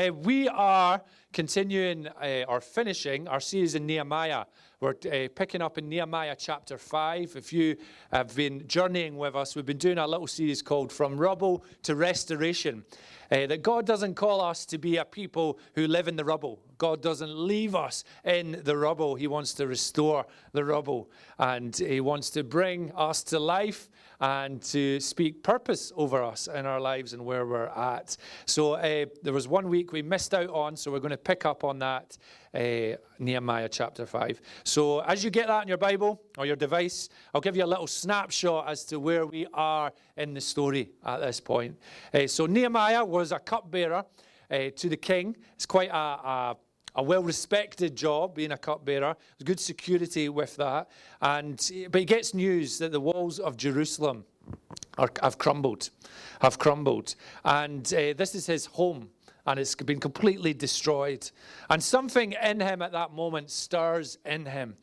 Uh, 0.00 0.12
we 0.12 0.48
are 0.48 1.02
continuing 1.32 2.06
uh, 2.06 2.44
or 2.48 2.60
finishing 2.60 3.28
our 3.28 3.40
series 3.40 3.74
in 3.74 3.86
Nehemiah. 3.86 4.44
We're 4.80 4.94
uh, 5.12 5.28
picking 5.34 5.60
up 5.60 5.76
in 5.76 5.90
Nehemiah 5.90 6.36
chapter 6.38 6.78
5. 6.78 7.34
If 7.36 7.52
you 7.52 7.76
have 8.10 8.34
been 8.34 8.66
journeying 8.66 9.18
with 9.18 9.36
us, 9.36 9.54
we've 9.54 9.66
been 9.66 9.76
doing 9.76 9.98
a 9.98 10.06
little 10.06 10.26
series 10.26 10.62
called 10.62 10.90
From 10.90 11.18
Rubble 11.18 11.64
to 11.82 11.96
Restoration. 11.96 12.84
Uh, 13.30 13.46
that 13.46 13.62
God 13.62 13.84
doesn't 13.84 14.14
call 14.14 14.40
us 14.40 14.64
to 14.66 14.78
be 14.78 14.96
a 14.96 15.04
people 15.04 15.58
who 15.74 15.86
live 15.86 16.08
in 16.08 16.16
the 16.16 16.24
rubble. 16.24 16.60
God 16.78 17.02
doesn't 17.02 17.36
leave 17.36 17.74
us 17.74 18.02
in 18.24 18.62
the 18.64 18.76
rubble. 18.76 19.16
He 19.16 19.26
wants 19.26 19.52
to 19.54 19.66
restore 19.66 20.26
the 20.52 20.64
rubble. 20.64 21.10
And 21.38 21.76
He 21.76 22.00
wants 22.00 22.30
to 22.30 22.42
bring 22.42 22.90
us 22.92 23.22
to 23.24 23.38
life 23.38 23.90
and 24.20 24.62
to 24.62 25.00
speak 25.00 25.42
purpose 25.42 25.92
over 25.96 26.22
us 26.22 26.46
in 26.46 26.66
our 26.66 26.80
lives 26.80 27.12
and 27.12 27.24
where 27.24 27.46
we're 27.46 27.66
at. 27.66 28.16
So 28.46 28.74
uh, 28.74 29.06
there 29.22 29.32
was 29.32 29.48
one 29.48 29.68
week 29.68 29.92
we 29.92 30.02
missed 30.02 30.34
out 30.34 30.50
on, 30.50 30.76
so 30.76 30.90
we're 30.90 31.00
going 31.00 31.10
to 31.10 31.16
pick 31.16 31.46
up 31.46 31.64
on 31.64 31.78
that. 31.80 32.16
Uh, 32.52 32.96
Nehemiah 33.20 33.68
chapter 33.68 34.04
5. 34.04 34.40
So, 34.64 35.00
as 35.02 35.22
you 35.22 35.30
get 35.30 35.46
that 35.46 35.62
in 35.62 35.68
your 35.68 35.76
Bible 35.76 36.20
or 36.36 36.46
your 36.46 36.56
device, 36.56 37.08
I'll 37.32 37.40
give 37.40 37.56
you 37.56 37.64
a 37.64 37.66
little 37.66 37.86
snapshot 37.86 38.68
as 38.68 38.84
to 38.86 38.98
where 38.98 39.24
we 39.24 39.46
are 39.54 39.92
in 40.16 40.34
the 40.34 40.40
story 40.40 40.90
at 41.06 41.18
this 41.18 41.38
point. 41.38 41.78
Uh, 42.12 42.26
so, 42.26 42.46
Nehemiah 42.46 43.04
was 43.04 43.30
a 43.30 43.38
cupbearer 43.38 44.04
uh, 44.50 44.58
to 44.74 44.88
the 44.88 44.96
king. 44.96 45.36
It's 45.54 45.66
quite 45.66 45.90
a, 45.90 45.94
a 45.94 46.56
a 46.94 47.02
well 47.02 47.22
respected 47.22 47.96
job 47.96 48.34
being 48.34 48.52
a 48.52 48.58
cupbearer. 48.58 49.16
Good 49.44 49.60
security 49.60 50.28
with 50.28 50.56
that. 50.56 50.90
And, 51.20 51.58
but 51.90 52.00
he 52.00 52.04
gets 52.04 52.34
news 52.34 52.78
that 52.78 52.92
the 52.92 53.00
walls 53.00 53.38
of 53.38 53.56
Jerusalem 53.56 54.24
are, 54.98 55.10
have 55.22 55.38
crumbled, 55.38 55.90
have 56.40 56.58
crumbled. 56.58 57.14
And 57.44 57.86
uh, 57.94 58.14
this 58.16 58.34
is 58.34 58.46
his 58.46 58.66
home. 58.66 59.10
And 59.46 59.58
it's 59.58 59.74
been 59.74 60.00
completely 60.00 60.52
destroyed. 60.52 61.28
And 61.70 61.82
something 61.82 62.34
in 62.42 62.60
him 62.60 62.82
at 62.82 62.92
that 62.92 63.12
moment 63.12 63.50
stirs 63.50 64.18
in 64.26 64.46
him. 64.46 64.76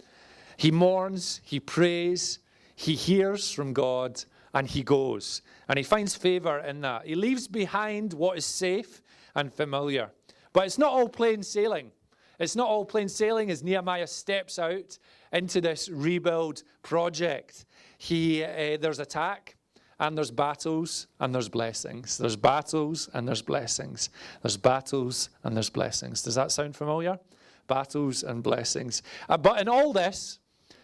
He 0.58 0.72
mourns, 0.72 1.42
he 1.44 1.60
prays, 1.60 2.40
he 2.76 2.96
hears 2.96 3.52
from 3.52 3.74
God, 3.74 4.24
and 4.54 4.68
he 4.68 4.82
goes. 4.82 5.44
And 5.70 5.78
he 5.78 5.84
finds 5.84 6.16
favor 6.16 6.60
in 6.60 6.82
that. 6.82 7.06
He 7.06 7.14
leaves 7.16 7.48
behind 7.48 8.14
what 8.14 8.38
is 8.38 8.46
safe 8.46 9.04
and 9.36 9.54
familiar. 9.54 10.10
But 10.54 10.66
it's 10.66 10.80
not 10.80 10.92
all 10.92 11.08
plain 11.08 11.44
sailing. 11.44 11.92
It's 12.40 12.56
not 12.56 12.68
all 12.68 12.86
plain 12.86 13.10
sailing 13.10 13.50
as 13.50 13.64
Nehemiah 13.64 14.08
steps 14.08 14.60
out 14.60 14.98
into 15.34 15.60
this 15.62 15.90
rebuild 15.90 16.64
project. 16.84 17.66
He, 17.98 18.44
uh, 18.44 18.78
there's 18.80 19.00
attack, 19.00 19.56
and 20.00 20.16
there's 20.16 20.30
battles, 20.30 21.08
and 21.20 21.34
there's 21.34 21.50
blessings. 21.50 22.18
There's 22.18 22.36
battles, 22.36 23.10
and 23.14 23.28
there's 23.28 23.42
blessings. 23.42 24.10
There's 24.44 24.58
battles, 24.58 25.30
and 25.44 25.56
there's 25.56 25.72
blessings. 25.72 26.22
Does 26.22 26.36
that 26.36 26.52
sound 26.52 26.76
familiar? 26.76 27.18
Battles 27.66 28.24
and 28.24 28.44
blessings. 28.44 29.02
Uh, 29.28 29.38
but 29.38 29.60
in 29.60 29.68
all 29.68 29.92
this, 29.92 30.40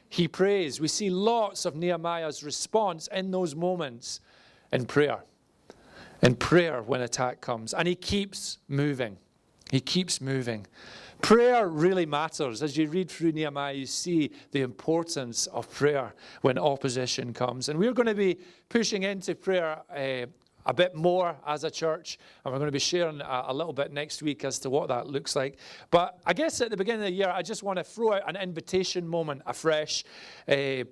he 0.09 0.27
prays. 0.27 0.81
We 0.81 0.87
see 0.87 1.09
lots 1.09 1.65
of 1.65 1.75
Nehemiah's 1.75 2.43
response 2.43 3.07
in 3.07 3.31
those 3.31 3.55
moments 3.55 4.19
in 4.71 4.85
prayer. 4.85 5.19
In 6.21 6.35
prayer 6.35 6.81
when 6.81 7.01
attack 7.01 7.41
comes. 7.41 7.73
And 7.73 7.87
he 7.87 7.95
keeps 7.95 8.57
moving. 8.67 9.17
He 9.71 9.79
keeps 9.79 10.21
moving. 10.21 10.65
Prayer 11.23 11.69
really 11.69 12.05
matters. 12.05 12.61
As 12.61 12.75
you 12.75 12.89
read 12.89 13.09
through 13.09 13.31
Nehemiah, 13.31 13.71
you 13.71 13.85
see 13.85 14.29
the 14.51 14.59
importance 14.59 15.47
of 15.47 15.71
prayer 15.71 16.13
when 16.41 16.57
opposition 16.57 17.31
comes. 17.31 17.69
And 17.69 17.79
we're 17.79 17.93
going 17.93 18.07
to 18.07 18.13
be 18.13 18.39
pushing 18.67 19.03
into 19.03 19.33
prayer 19.33 19.79
uh, 19.89 20.25
a 20.65 20.73
bit 20.73 20.95
more 20.95 21.37
as 21.47 21.63
a 21.63 21.71
church, 21.71 22.19
and 22.43 22.51
we're 22.51 22.59
going 22.59 22.67
to 22.67 22.73
be 22.73 22.79
sharing 22.79 23.21
a, 23.21 23.45
a, 23.47 23.53
little 23.53 23.71
bit 23.71 23.93
next 23.93 24.21
week 24.21 24.43
as 24.43 24.59
to 24.59 24.69
what 24.69 24.89
that 24.89 25.07
looks 25.07 25.33
like. 25.33 25.59
But 25.91 26.19
I 26.25 26.33
guess 26.33 26.59
at 26.59 26.71
the 26.71 26.75
beginning 26.75 27.03
of 27.03 27.07
the 27.07 27.13
year, 27.13 27.29
I 27.29 27.41
just 27.41 27.63
want 27.63 27.77
to 27.77 27.85
throw 27.85 28.15
out 28.15 28.27
an 28.27 28.35
invitation 28.35 29.07
moment 29.07 29.43
afresh. 29.45 30.03
Uh, 30.45 30.83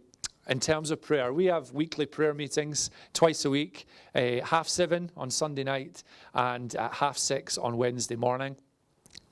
in 0.48 0.62
terms 0.62 0.92
of 0.92 1.02
prayer, 1.02 1.34
we 1.34 1.47
have 1.47 1.74
weekly 1.74 2.06
prayer 2.06 2.34
meetings 2.34 2.90
twice 3.12 3.44
a 3.44 3.50
week, 3.50 3.86
uh, 4.16 4.40
half 4.46 4.70
seven 4.70 5.12
on 5.18 5.30
Sunday 5.30 5.66
night 5.66 6.03
and 6.34 6.74
at 6.75 6.94
half 6.94 7.18
six 7.18 7.58
on 7.58 7.75
Wednesday 7.75 8.16
morning. 8.16 8.56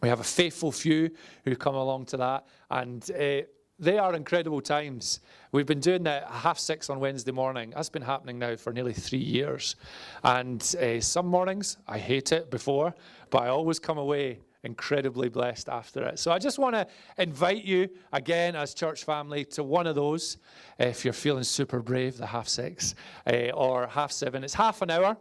We 0.01 0.09
have 0.09 0.19
a 0.19 0.23
faithful 0.23 0.71
few 0.71 1.11
who 1.43 1.55
come 1.55 1.75
along 1.75 2.05
to 2.07 2.17
that, 2.17 2.47
and 2.69 3.09
uh, 3.11 3.41
they 3.79 3.97
are 3.97 4.13
incredible 4.13 4.61
times. 4.61 5.21
We've 5.51 5.65
been 5.65 5.79
doing 5.79 6.03
that 6.03 6.29
half 6.29 6.59
six 6.59 6.89
on 6.89 6.99
Wednesday 6.99 7.31
morning. 7.31 7.71
That's 7.75 7.89
been 7.89 8.01
happening 8.01 8.37
now 8.37 8.55
for 8.55 8.73
nearly 8.73 8.93
three 8.93 9.19
years. 9.19 9.77
And 10.23 10.61
uh, 10.81 10.99
some 10.99 11.27
mornings, 11.27 11.77
I 11.87 11.97
hate 11.97 12.31
it 12.31 12.51
before, 12.51 12.93
but 13.29 13.43
I 13.43 13.47
always 13.47 13.79
come 13.79 13.97
away 13.97 14.39
incredibly 14.63 15.29
blessed 15.29 15.69
after 15.69 16.03
it. 16.03 16.19
So 16.19 16.31
I 16.31 16.39
just 16.39 16.59
want 16.59 16.75
to 16.75 16.85
invite 17.17 17.63
you 17.63 17.89
again 18.11 18.55
as 18.55 18.73
church 18.73 19.05
family 19.05 19.45
to 19.45 19.63
one 19.63 19.87
of 19.87 19.95
those 19.95 20.37
if 20.77 21.05
you're 21.05 21.13
feeling 21.13 21.43
super 21.43 21.79
brave, 21.79 22.17
the 22.17 22.25
half 22.25 22.49
six 22.49 22.95
uh, 23.25 23.51
or 23.53 23.87
half 23.87 24.11
seven. 24.11 24.43
It's 24.43 24.53
half 24.53 24.81
an 24.81 24.91
hour 24.91 25.15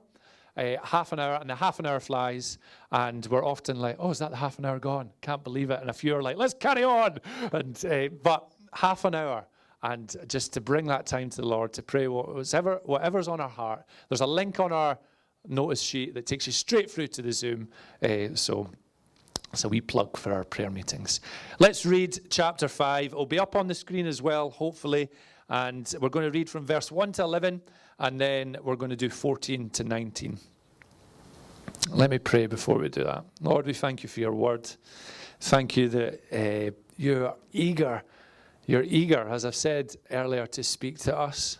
uh, 0.58 0.76
half 0.82 1.12
an 1.12 1.20
hour, 1.20 1.36
and 1.36 1.48
the 1.48 1.54
half 1.54 1.78
an 1.78 1.86
hour 1.86 2.00
flies, 2.00 2.58
and 2.90 3.24
we're 3.26 3.44
often 3.44 3.78
like, 3.78 3.96
"Oh, 3.98 4.10
is 4.10 4.18
that 4.18 4.30
the 4.30 4.36
half 4.36 4.58
an 4.58 4.64
hour 4.64 4.78
gone? 4.78 5.10
Can't 5.22 5.44
believe 5.44 5.70
it!" 5.70 5.80
And 5.80 5.88
a 5.88 5.92
few 5.92 6.14
are 6.16 6.22
like, 6.22 6.36
"Let's 6.36 6.54
carry 6.54 6.84
on." 6.84 7.18
And 7.52 7.84
uh, 7.84 8.08
but 8.22 8.52
half 8.72 9.04
an 9.04 9.14
hour, 9.14 9.46
and 9.82 10.14
just 10.26 10.52
to 10.54 10.60
bring 10.60 10.86
that 10.86 11.06
time 11.06 11.30
to 11.30 11.36
the 11.40 11.46
Lord 11.46 11.72
to 11.74 11.82
pray 11.82 12.08
whatever 12.08 12.80
whatever's 12.84 13.28
on 13.28 13.40
our 13.40 13.48
heart. 13.48 13.84
There's 14.08 14.20
a 14.20 14.26
link 14.26 14.58
on 14.60 14.72
our 14.72 14.98
notice 15.46 15.80
sheet 15.80 16.14
that 16.14 16.26
takes 16.26 16.46
you 16.46 16.52
straight 16.52 16.90
through 16.90 17.08
to 17.08 17.22
the 17.22 17.32
Zoom. 17.32 17.68
Uh, 18.02 18.34
so. 18.34 18.70
So 19.54 19.66
we 19.66 19.80
plug 19.80 20.18
for 20.18 20.30
our 20.34 20.44
prayer 20.44 20.68
meetings. 20.68 21.22
Let's 21.58 21.86
read 21.86 22.18
chapter 22.28 22.68
5. 22.68 23.06
It'll 23.12 23.24
be 23.24 23.38
up 23.38 23.56
on 23.56 23.66
the 23.66 23.74
screen 23.74 24.06
as 24.06 24.20
well, 24.20 24.50
hopefully. 24.50 25.08
And 25.48 25.90
we're 26.02 26.10
going 26.10 26.30
to 26.30 26.38
read 26.38 26.50
from 26.50 26.66
verse 26.66 26.92
1 26.92 27.12
to 27.12 27.22
11, 27.22 27.62
and 27.98 28.20
then 28.20 28.56
we're 28.62 28.76
going 28.76 28.90
to 28.90 28.96
do 28.96 29.10
14 29.10 29.70
to 29.70 29.84
19. 29.84 30.38
Let 31.90 32.10
me 32.10 32.18
pray 32.18 32.46
before 32.46 32.78
we 32.78 32.88
do 32.88 33.04
that. 33.04 33.24
Lord, 33.40 33.66
we 33.66 33.72
thank 33.72 34.02
you 34.02 34.08
for 34.08 34.20
your 34.20 34.32
word. 34.32 34.68
Thank 35.40 35.76
you 35.76 35.88
that 35.88 36.20
uh, 36.32 36.70
you're 36.96 37.34
eager, 37.52 38.02
you're 38.66 38.82
eager, 38.82 39.28
as 39.28 39.44
I've 39.44 39.54
said 39.54 39.96
earlier, 40.10 40.46
to 40.46 40.62
speak 40.62 40.98
to 41.00 41.16
us. 41.16 41.58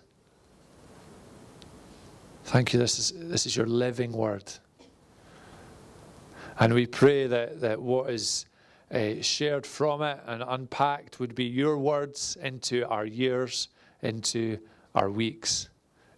Thank 2.44 2.72
you, 2.72 2.78
this 2.78 2.98
is, 2.98 3.12
this 3.16 3.46
is 3.46 3.56
your 3.56 3.66
living 3.66 4.12
word. 4.12 4.44
And 6.58 6.74
we 6.74 6.86
pray 6.86 7.26
that, 7.26 7.60
that 7.60 7.80
what 7.80 8.10
is 8.10 8.46
uh, 8.90 9.20
shared 9.20 9.66
from 9.66 10.02
it 10.02 10.18
and 10.26 10.42
unpacked 10.46 11.20
would 11.20 11.34
be 11.34 11.44
your 11.44 11.78
words 11.78 12.36
into 12.40 12.86
our 12.88 13.04
years 13.04 13.68
into 14.02 14.58
our 14.94 15.10
weeks, 15.10 15.68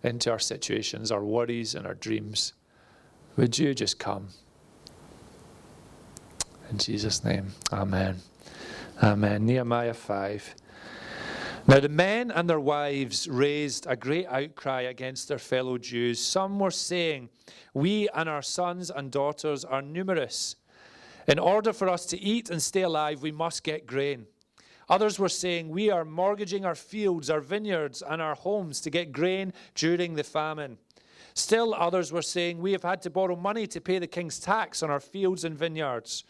into 0.03 0.31
our 0.31 0.38
situations, 0.38 1.12
our 1.12 1.25
worries, 1.25 1.75
and 1.75 1.87
our 1.87 1.94
dreams. 1.94 2.55
Would 3.37 3.59
you 3.59 3.75
just 3.75 3.99
come? 3.99 4.28
In 6.71 6.78
Jesus' 6.78 7.25
name, 7.25 7.53
Amen. 7.72 8.21
Amen. 9.03 9.47
Nehemiah 9.47 9.94
5. 9.94 10.55
Now 11.66 11.81
the 11.81 11.89
men 11.89 12.31
and 12.31 12.49
their 12.49 12.60
wives 12.60 13.28
raised 13.28 13.87
a 13.87 13.97
great 13.97 14.27
outcry 14.27 14.83
against 14.83 15.28
their 15.28 15.39
fellow 15.39 15.78
Jews. 15.78 16.19
Some 16.19 16.59
were 16.59 16.71
saying, 16.71 17.28
We 17.75 18.09
and 18.15 18.28
our 18.28 18.43
sons 18.43 18.91
and 18.91 19.10
daughters 19.10 19.65
are 19.65 19.83
numerous. 19.83 20.56
In 21.28 21.39
order 21.39 21.72
for 21.72 21.89
us 21.89 22.06
to 22.06 22.19
eat 22.19 22.50
and 22.50 22.62
stay 22.62 22.83
alive, 22.83 23.22
we 23.22 23.33
must 23.33 23.62
get 23.62 23.87
grain. 23.87 24.27
Others 24.91 25.21
were 25.21 25.28
saying, 25.28 25.69
We 25.69 25.89
are 25.89 26.05
mortgaging 26.05 26.65
our 26.65 26.75
fields, 26.75 27.31
our 27.31 27.41
vineyards, 27.41 28.03
and 28.03 28.21
our 28.21 28.34
homes 28.34 28.81
to 28.83 28.91
get 28.91 29.12
grain 29.12 29.53
during 29.77 30.15
the 30.15 30.25
famine. 30.25 30.78
Still, 31.34 31.73
others 31.75 32.11
were 32.11 32.23
saying, 32.23 32.61
We 32.61 32.73
have 32.73 32.83
had 32.83 33.01
to 33.03 33.11
borrow 33.11 33.37
money 33.37 33.69
to 33.69 33.81
pay 33.81 34.01
the 34.01 34.09
king's 34.09 34.41
tax 34.41 34.83
on 34.83 34.91
our 34.91 34.99
fields 34.99 35.45
and 35.45 35.56
vineyards. 35.56 36.25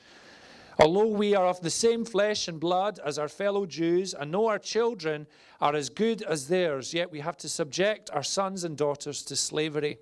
Although 0.78 1.08
we 1.08 1.34
are 1.34 1.46
of 1.46 1.60
the 1.62 1.70
same 1.70 2.04
flesh 2.04 2.48
and 2.48 2.60
blood 2.60 3.00
as 3.04 3.18
our 3.18 3.28
fellow 3.28 3.64
Jews, 3.64 4.12
and 4.12 4.30
know 4.30 4.46
our 4.46 4.58
children 4.58 5.26
are 5.60 5.74
as 5.74 5.88
good 5.88 6.20
as 6.22 6.48
theirs, 6.48 6.92
yet 6.92 7.10
we 7.10 7.20
have 7.20 7.38
to 7.38 7.48
subject 7.48 8.10
our 8.12 8.22
sons 8.22 8.64
and 8.64 8.76
daughters 8.76 9.22
to 9.24 9.36
slavery. 9.36 9.98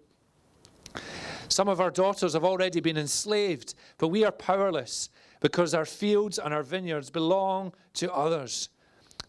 Some 1.49 1.69
of 1.69 1.81
our 1.81 1.90
daughters 1.90 2.34
have 2.34 2.44
already 2.44 2.81
been 2.81 2.99
enslaved, 2.99 3.75
but 3.99 4.08
we 4.08 4.25
are 4.25 4.32
powerless 4.32 5.11
because 5.40 5.75
our 5.75 5.85
fields 5.85 6.38
and 6.38 6.52
our 6.52 6.62
vineyards 6.62 7.11
belong 7.11 7.73
to 7.94 8.12
others. 8.12 8.69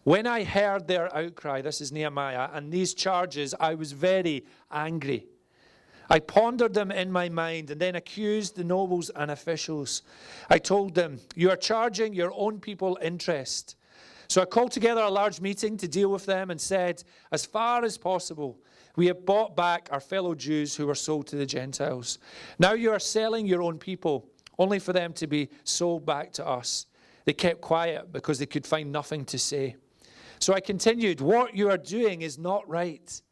When 0.04 0.26
I 0.26 0.44
heard 0.44 0.86
their 0.88 1.14
outcry, 1.14 1.60
this 1.60 1.80
is 1.80 1.92
Nehemiah, 1.92 2.48
and 2.52 2.72
these 2.72 2.94
charges, 2.94 3.54
I 3.60 3.74
was 3.74 3.92
very 3.92 4.44
angry. 4.70 5.26
I 6.08 6.18
pondered 6.18 6.74
them 6.74 6.90
in 6.90 7.12
my 7.12 7.28
mind 7.28 7.70
and 7.70 7.80
then 7.80 7.94
accused 7.94 8.56
the 8.56 8.64
nobles 8.64 9.10
and 9.10 9.30
officials. 9.30 10.02
I 10.48 10.58
told 10.58 10.94
them, 10.94 11.20
You 11.36 11.50
are 11.50 11.56
charging 11.56 12.14
your 12.14 12.32
own 12.34 12.58
people 12.58 12.98
interest. 13.00 13.76
So 14.26 14.42
I 14.42 14.44
called 14.44 14.72
together 14.72 15.02
a 15.02 15.10
large 15.10 15.40
meeting 15.40 15.76
to 15.76 15.88
deal 15.88 16.08
with 16.08 16.26
them 16.26 16.50
and 16.50 16.60
said, 16.60 17.04
As 17.30 17.44
far 17.44 17.84
as 17.84 17.98
possible, 17.98 18.58
we 18.96 19.06
have 19.06 19.24
bought 19.24 19.54
back 19.54 19.88
our 19.92 20.00
fellow 20.00 20.34
Jews 20.34 20.74
who 20.74 20.86
were 20.86 20.94
sold 20.94 21.26
to 21.28 21.36
the 21.36 21.46
Gentiles. 21.46 22.18
Now 22.58 22.72
you 22.72 22.90
are 22.90 22.98
selling 22.98 23.46
your 23.46 23.62
own 23.62 23.78
people 23.78 24.29
only 24.60 24.78
for 24.78 24.92
them 24.92 25.14
to 25.14 25.26
be 25.26 25.48
sold 25.64 26.04
back 26.04 26.32
to 26.34 26.46
us. 26.46 26.86
They 27.24 27.32
kept 27.32 27.62
quiet 27.62 28.12
because 28.12 28.38
they 28.38 28.46
could 28.46 28.66
find 28.66 28.92
nothing 28.92 29.24
to 29.26 29.38
say. 29.38 29.76
So 30.38 30.52
I 30.52 30.60
continued, 30.60 31.20
What 31.20 31.56
you 31.56 31.70
are 31.70 31.78
doing 31.78 32.22
is 32.22 32.38
not 32.38 32.68
right. 32.68 33.22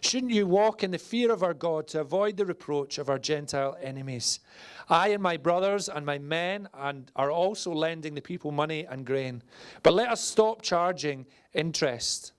Shouldn't 0.00 0.30
you 0.30 0.46
walk 0.46 0.84
in 0.84 0.92
the 0.92 0.98
fear 0.98 1.32
of 1.32 1.42
our 1.42 1.54
God 1.54 1.88
to 1.88 2.00
avoid 2.00 2.36
the 2.36 2.46
reproach 2.46 2.98
of 2.98 3.08
our 3.08 3.18
Gentile 3.18 3.76
enemies? 3.82 4.40
I 4.88 5.08
and 5.08 5.22
my 5.22 5.38
brothers 5.38 5.88
and 5.88 6.06
my 6.06 6.18
men 6.18 6.68
and 6.74 7.10
are 7.16 7.30
also 7.30 7.72
lending 7.72 8.14
the 8.14 8.20
people 8.20 8.52
money 8.52 8.86
and 8.88 9.04
grain. 9.04 9.42
But 9.82 9.94
let 9.94 10.10
us 10.10 10.20
stop 10.20 10.62
charging 10.62 11.26
interest. 11.52 12.32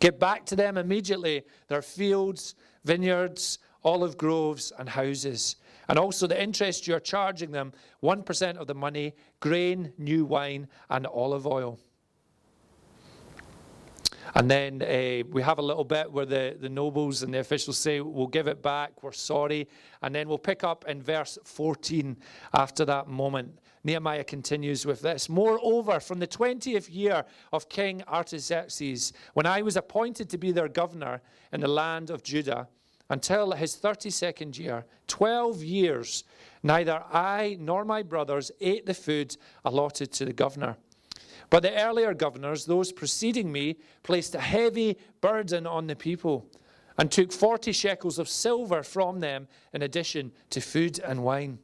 Give 0.00 0.18
back 0.18 0.46
to 0.46 0.56
them 0.56 0.76
immediately 0.76 1.44
their 1.68 1.82
fields, 1.82 2.56
vineyards, 2.84 3.60
olive 3.84 4.16
groves, 4.16 4.72
and 4.78 4.88
houses. 4.88 5.56
And 5.88 5.98
also 5.98 6.26
the 6.26 6.40
interest 6.40 6.86
you 6.86 6.94
are 6.94 7.00
charging 7.00 7.50
them 7.50 7.72
1% 8.02 8.56
of 8.56 8.66
the 8.66 8.74
money, 8.74 9.14
grain, 9.40 9.92
new 9.98 10.24
wine, 10.24 10.68
and 10.90 11.06
olive 11.06 11.46
oil. 11.46 11.78
And 14.34 14.50
then 14.50 14.82
uh, 14.82 15.28
we 15.30 15.42
have 15.42 15.58
a 15.58 15.62
little 15.62 15.84
bit 15.84 16.10
where 16.10 16.26
the, 16.26 16.56
the 16.58 16.68
nobles 16.68 17.22
and 17.22 17.32
the 17.32 17.38
officials 17.38 17.78
say, 17.78 18.00
We'll 18.00 18.26
give 18.26 18.48
it 18.48 18.62
back, 18.62 19.02
we're 19.02 19.12
sorry. 19.12 19.68
And 20.02 20.14
then 20.14 20.28
we'll 20.28 20.38
pick 20.38 20.64
up 20.64 20.84
in 20.88 21.02
verse 21.02 21.38
14 21.44 22.16
after 22.52 22.84
that 22.86 23.06
moment. 23.06 23.58
Nehemiah 23.84 24.24
continues 24.24 24.86
with 24.86 25.02
this 25.02 25.28
Moreover, 25.28 26.00
from 26.00 26.18
the 26.18 26.26
20th 26.26 26.88
year 26.92 27.24
of 27.52 27.68
King 27.68 28.02
Artaxerxes, 28.08 29.12
when 29.34 29.46
I 29.46 29.62
was 29.62 29.76
appointed 29.76 30.30
to 30.30 30.38
be 30.38 30.52
their 30.52 30.68
governor 30.68 31.20
in 31.52 31.60
the 31.60 31.68
land 31.68 32.10
of 32.10 32.22
Judah, 32.22 32.68
until 33.14 33.52
his 33.52 33.76
32nd 33.76 34.58
year, 34.58 34.84
12 35.06 35.62
years, 35.62 36.24
neither 36.64 37.00
I 37.12 37.56
nor 37.60 37.84
my 37.84 38.02
brothers 38.02 38.50
ate 38.60 38.86
the 38.86 38.92
food 38.92 39.36
allotted 39.64 40.10
to 40.14 40.24
the 40.24 40.32
governor. 40.32 40.76
But 41.48 41.62
the 41.62 41.80
earlier 41.80 42.12
governors, 42.12 42.64
those 42.64 42.90
preceding 42.90 43.52
me, 43.52 43.76
placed 44.02 44.34
a 44.34 44.40
heavy 44.40 44.98
burden 45.20 45.64
on 45.64 45.86
the 45.86 45.94
people 45.94 46.50
and 46.98 47.08
took 47.08 47.30
40 47.30 47.70
shekels 47.70 48.18
of 48.18 48.28
silver 48.28 48.82
from 48.82 49.20
them 49.20 49.46
in 49.72 49.82
addition 49.82 50.32
to 50.50 50.60
food 50.60 50.98
and 50.98 51.22
wine. 51.22 51.60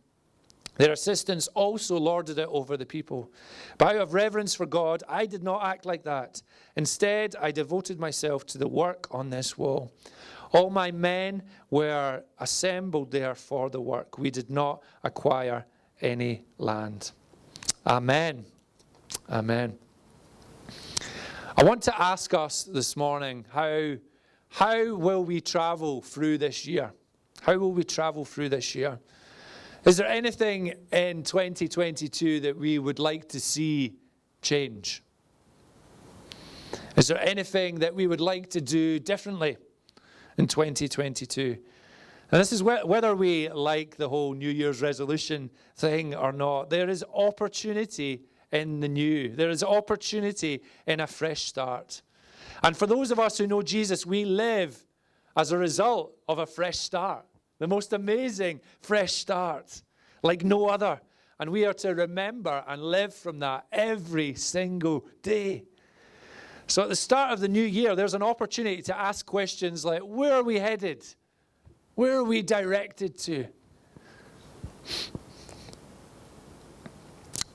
Their 0.77 0.93
assistants 0.93 1.49
also 1.49 1.99
lorded 1.99 2.39
it 2.39 2.49
over 2.49 2.77
the 2.77 2.87
people. 2.87 3.33
But 3.77 3.97
out 3.97 4.03
of 4.03 4.15
reverence 4.15 4.55
for 4.55 4.67
God, 4.67 5.03
I 5.09 5.27
did 5.27 5.43
not 5.43 5.65
act 5.65 5.85
like 5.85 6.05
that. 6.05 6.43
Instead, 6.77 7.35
I 7.41 7.51
devoted 7.51 7.99
myself 7.99 8.47
to 8.47 8.59
the 8.59 8.69
work 8.69 9.09
on 9.11 9.31
this 9.31 9.59
wall. 9.59 9.93
All 10.53 10.71
my 10.71 10.91
men 10.91 11.43
were 11.71 12.25
assembled 12.39 13.11
there 13.11 13.35
for 13.35 13.71
the 13.71 13.81
work. 13.81 14.19
We 14.19 14.31
did 14.31 14.51
not 14.51 14.83
acquire 15.05 15.65
any 16.01 16.45
land. 16.59 17.13
Amen. 17.87 18.45
Amen. 19.31 19.79
I 21.57 21.65
want 21.65 21.83
to 21.83 22.01
ask 22.01 22.35
us 22.35 22.65
this 22.65 22.97
morning 22.97 23.45
how, 23.51 23.97
how 24.49 24.95
will 24.95 25.25
we 25.25 25.41
travel 25.41 26.01
through 26.01 26.39
this 26.39 26.67
year? 26.67 26.93
How 27.43 27.57
will 27.57 27.73
we 27.73 27.85
travel 27.85 28.25
through 28.25 28.49
this 28.49 28.75
year? 28.75 28.99
Is 29.85 29.97
there 29.97 30.09
anything 30.09 30.75
in 30.93 31.23
2022 31.23 32.41
that 32.41 32.57
we 32.57 32.79
would 32.79 32.99
like 32.99 33.29
to 33.31 33.41
see 33.41 33.95
change? 34.43 35.03
Is 36.97 37.09
there 37.09 37.21
anything 37.21 37.79
that 37.79 37.95
we 37.95 38.07
would 38.07 38.21
like 38.21 38.51
to 38.51 38.61
do 38.61 38.99
differently 38.99 39.57
in 40.41 40.47
2022? 40.47 41.59
And 42.33 42.41
this 42.41 42.53
is 42.53 42.63
whether 42.63 43.15
we 43.15 43.49
like 43.51 43.97
the 43.97 44.09
whole 44.09 44.33
New 44.35 44.49
Year's 44.49 44.81
resolution 44.81 45.51
thing 45.77 46.15
or 46.15 46.33
not, 46.33 46.71
there 46.71 46.89
is 46.89 47.05
opportunity 47.13 48.23
in 48.53 48.81
the 48.81 48.89
new. 48.89 49.29
There 49.29 49.51
is 49.51 49.63
opportunity 49.63 50.63
in 50.87 51.01
a 51.01 51.07
fresh 51.07 51.43
start. 51.43 52.03
And 52.63 52.77
for 52.77 52.87
those 52.87 53.11
of 53.11 53.21
us 53.21 53.37
who 53.37 53.47
know 53.47 53.63
Jesus, 53.63 54.07
we 54.07 54.25
live 54.25 54.87
as 55.37 55.53
a 55.53 55.59
result 55.59 56.17
of 56.29 56.39
a 56.39 56.47
fresh 56.47 56.79
start. 56.79 57.27
The 57.59 57.69
most 57.69 57.93
amazing 57.93 58.61
fresh 58.81 59.13
start, 59.13 59.83
like 60.23 60.43
no 60.43 60.69
other. 60.69 61.01
And 61.39 61.51
we 61.51 61.67
are 61.67 61.75
to 61.75 61.95
remember 61.95 62.65
and 62.67 62.83
live 62.83 63.13
from 63.15 63.41
that 63.41 63.67
every 63.73 64.35
single 64.35 65.07
day. 65.23 65.65
So 66.71 66.83
at 66.85 66.89
the 66.89 66.95
start 66.95 67.33
of 67.33 67.41
the 67.41 67.49
new 67.49 67.65
year, 67.65 67.97
there's 67.97 68.15
an 68.15 68.23
opportunity 68.23 68.81
to 68.83 68.97
ask 68.97 69.27
questions 69.27 69.85
like 69.85 70.03
where 70.03 70.35
are 70.35 70.45
we 70.45 70.61
headed? 70.61 71.05
Where 71.97 72.19
are 72.19 72.25
we 72.25 72.43
directed 72.43 73.19
to? 73.19 73.47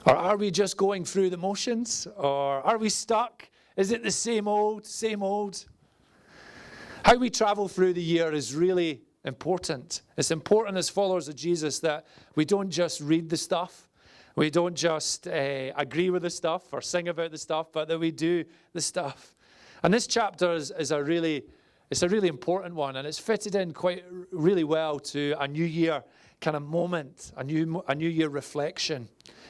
Or 0.06 0.18
are 0.18 0.36
we 0.36 0.52
just 0.52 0.76
going 0.76 1.06
through 1.06 1.30
the 1.30 1.38
motions? 1.38 2.10
Or 2.18 2.62
are 2.66 2.78
we 2.78 2.90
stuck? 2.90 3.48
Is 3.78 3.92
it 3.92 4.04
the 4.04 4.12
same 4.12 4.50
old, 4.50 4.86
same 4.86 5.24
old? 5.24 5.66
How 7.06 7.16
we 7.16 7.30
travel 7.30 7.70
through 7.70 7.94
the 7.94 8.04
year 8.04 8.34
is 8.34 8.54
really 8.54 9.02
important. 9.24 10.02
It's 10.18 10.32
important 10.32 10.78
as 10.78 10.90
followers 10.90 11.30
of 11.30 11.38
Jesus 11.38 11.80
that 11.80 12.06
we 12.36 12.44
don't 12.44 12.70
just 12.70 13.00
read 13.00 13.30
the 13.30 13.38
stuff, 13.38 13.88
we 14.36 14.50
don't 14.50 14.76
just 14.76 15.28
uh, 15.28 15.72
agree 15.76 16.10
with 16.10 16.24
the 16.24 16.30
stuff 16.30 16.74
or 16.74 16.82
sing 16.82 17.08
about 17.08 17.32
the 17.32 17.38
stuff, 17.38 17.72
but 17.72 17.88
that 17.88 18.00
we 18.00 18.12
do 18.12 18.44
the 18.74 18.82
stuff. 18.82 19.36
And 19.84 19.94
this 19.94 20.08
chapter 20.08 20.54
is, 20.54 20.72
is 20.72 20.92
a 20.92 21.04
really 21.04 21.46
it's 21.92 22.02
a 22.02 22.10
really 22.10 22.28
important 22.28 22.74
one, 22.74 22.96
and 22.96 23.08
it's 23.08 23.20
fitted 23.20 23.54
in 23.54 23.72
quite 23.72 24.04
really 24.32 24.64
well 24.64 25.00
to 25.00 25.36
a 25.40 25.48
new 25.48 25.64
year 25.64 26.04
kind 26.42 26.58
of 26.58 26.64
moment, 26.64 27.32
a 27.38 27.44
new 27.44 27.84
a 27.88 27.96
new 27.96 28.10
year 28.10 28.30
reflection 28.30 29.08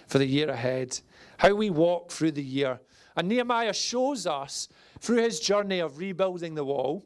for 0.08 0.18
the 0.18 0.26
year 0.26 0.50
ahead, 0.50 1.00
how 1.38 1.54
we 1.54 1.70
walk 1.70 2.12
through 2.12 2.32
the 2.32 2.44
year. 2.44 2.80
And 3.16 3.28
Nehemiah 3.30 3.74
shows 3.74 4.28
us 4.28 4.68
through 5.00 5.24
his 5.24 5.40
journey 5.40 5.80
of 5.80 5.98
rebuilding 5.98 6.56
the 6.56 6.66
wall 6.66 7.06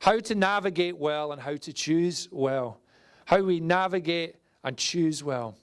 how 0.00 0.18
to 0.18 0.34
navigate 0.34 0.96
well 0.96 1.30
and 1.30 1.40
how 1.40 1.56
to 1.56 1.72
choose 1.72 2.28
well, 2.32 2.80
how 3.24 3.40
we 3.40 3.60
navigate 3.60 4.36
and 4.64 4.76
choose 4.76 5.22
well. 5.22 5.56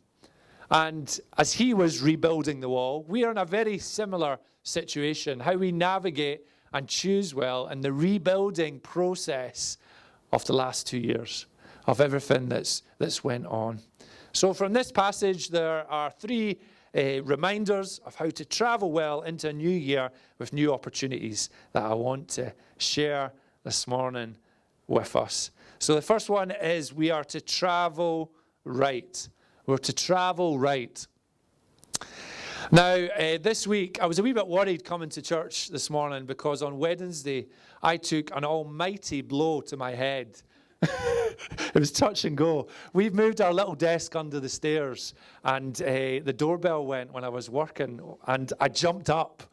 And 0.72 1.20
as 1.38 1.54
he 1.54 1.74
was 1.74 2.02
rebuilding 2.02 2.60
the 2.60 2.70
wall, 2.70 3.04
we 3.08 3.24
are 3.24 3.32
in 3.32 3.38
a 3.38 3.46
very 3.46 3.80
similar 3.80 4.40
situation, 4.64 5.40
how 5.40 5.56
we 5.56 5.72
navigate 5.72 6.46
and 6.74 6.88
choose 6.88 7.34
well 7.34 7.68
in 7.68 7.82
the 7.82 7.92
rebuilding 7.92 8.80
process 8.80 9.78
of 10.32 10.46
the 10.46 10.54
last 10.54 10.86
two 10.86 11.00
years, 11.00 11.48
of 11.88 12.00
everything 12.00 12.48
that's, 12.48 12.84
that's 13.00 13.24
went 13.24 13.48
on. 13.48 13.80
So, 14.32 14.54
from 14.54 14.74
this 14.74 14.92
passage, 14.92 15.50
there 15.50 15.90
are 15.90 16.12
three 16.12 16.60
uh, 16.96 17.24
reminders 17.24 18.00
of 18.06 18.14
how 18.16 18.30
to 18.30 18.46
travel 18.46 18.92
well 18.92 19.22
into 19.22 19.50
a 19.50 19.54
new 19.54 19.70
year 19.70 20.12
with 20.38 20.54
new 20.54 20.72
opportunities 20.72 21.50
that 21.74 21.84
I 21.84 21.96
want 21.96 22.28
to 22.30 22.54
share 22.78 23.32
this 23.64 23.88
morning 23.88 24.36
with 24.88 25.16
us. 25.16 25.50
So, 25.80 25.96
the 25.96 26.02
first 26.02 26.30
one 26.30 26.52
is 26.52 26.94
we 26.94 27.10
are 27.10 27.24
to 27.26 27.42
travel 27.42 28.32
right. 28.66 29.28
We're 29.70 29.78
to 29.78 29.94
travel 29.94 30.58
right. 30.58 31.06
Now, 32.72 32.96
uh, 32.96 33.38
this 33.40 33.68
week, 33.68 34.00
I 34.02 34.08
was 34.08 34.18
a 34.18 34.24
wee 34.24 34.34
bit 34.34 34.48
worried 34.48 34.84
coming 34.84 35.10
to 35.10 35.22
church 35.22 35.68
this 35.68 35.92
morning 35.92 36.26
because 36.26 36.64
on 36.64 36.80
Wednesday, 36.80 37.46
I 37.84 37.98
took 37.98 38.36
an 38.36 38.44
almighty 38.44 39.22
blow 39.22 39.62
to 39.62 39.78
my 39.78 39.92
head 39.92 40.42
it 40.82 41.76
was 41.76 41.92
touch 41.92 42.26
and 42.26 42.36
go. 42.36 42.68
We've 42.94 43.14
moved 43.14 43.42
our 43.42 43.54
little 43.54 43.76
desk 43.76 44.16
under 44.16 44.40
the 44.40 44.50
stairs, 44.50 45.14
and 45.44 45.80
uh, 45.84 45.86
the 46.24 46.34
doorbell 46.36 46.88
went 46.88 47.14
when 47.14 47.24
I 47.24 47.30
was 47.30 47.48
working, 47.48 48.02
and 48.26 48.52
I 48.60 48.70
jumped 48.70 49.12
up 49.12 49.44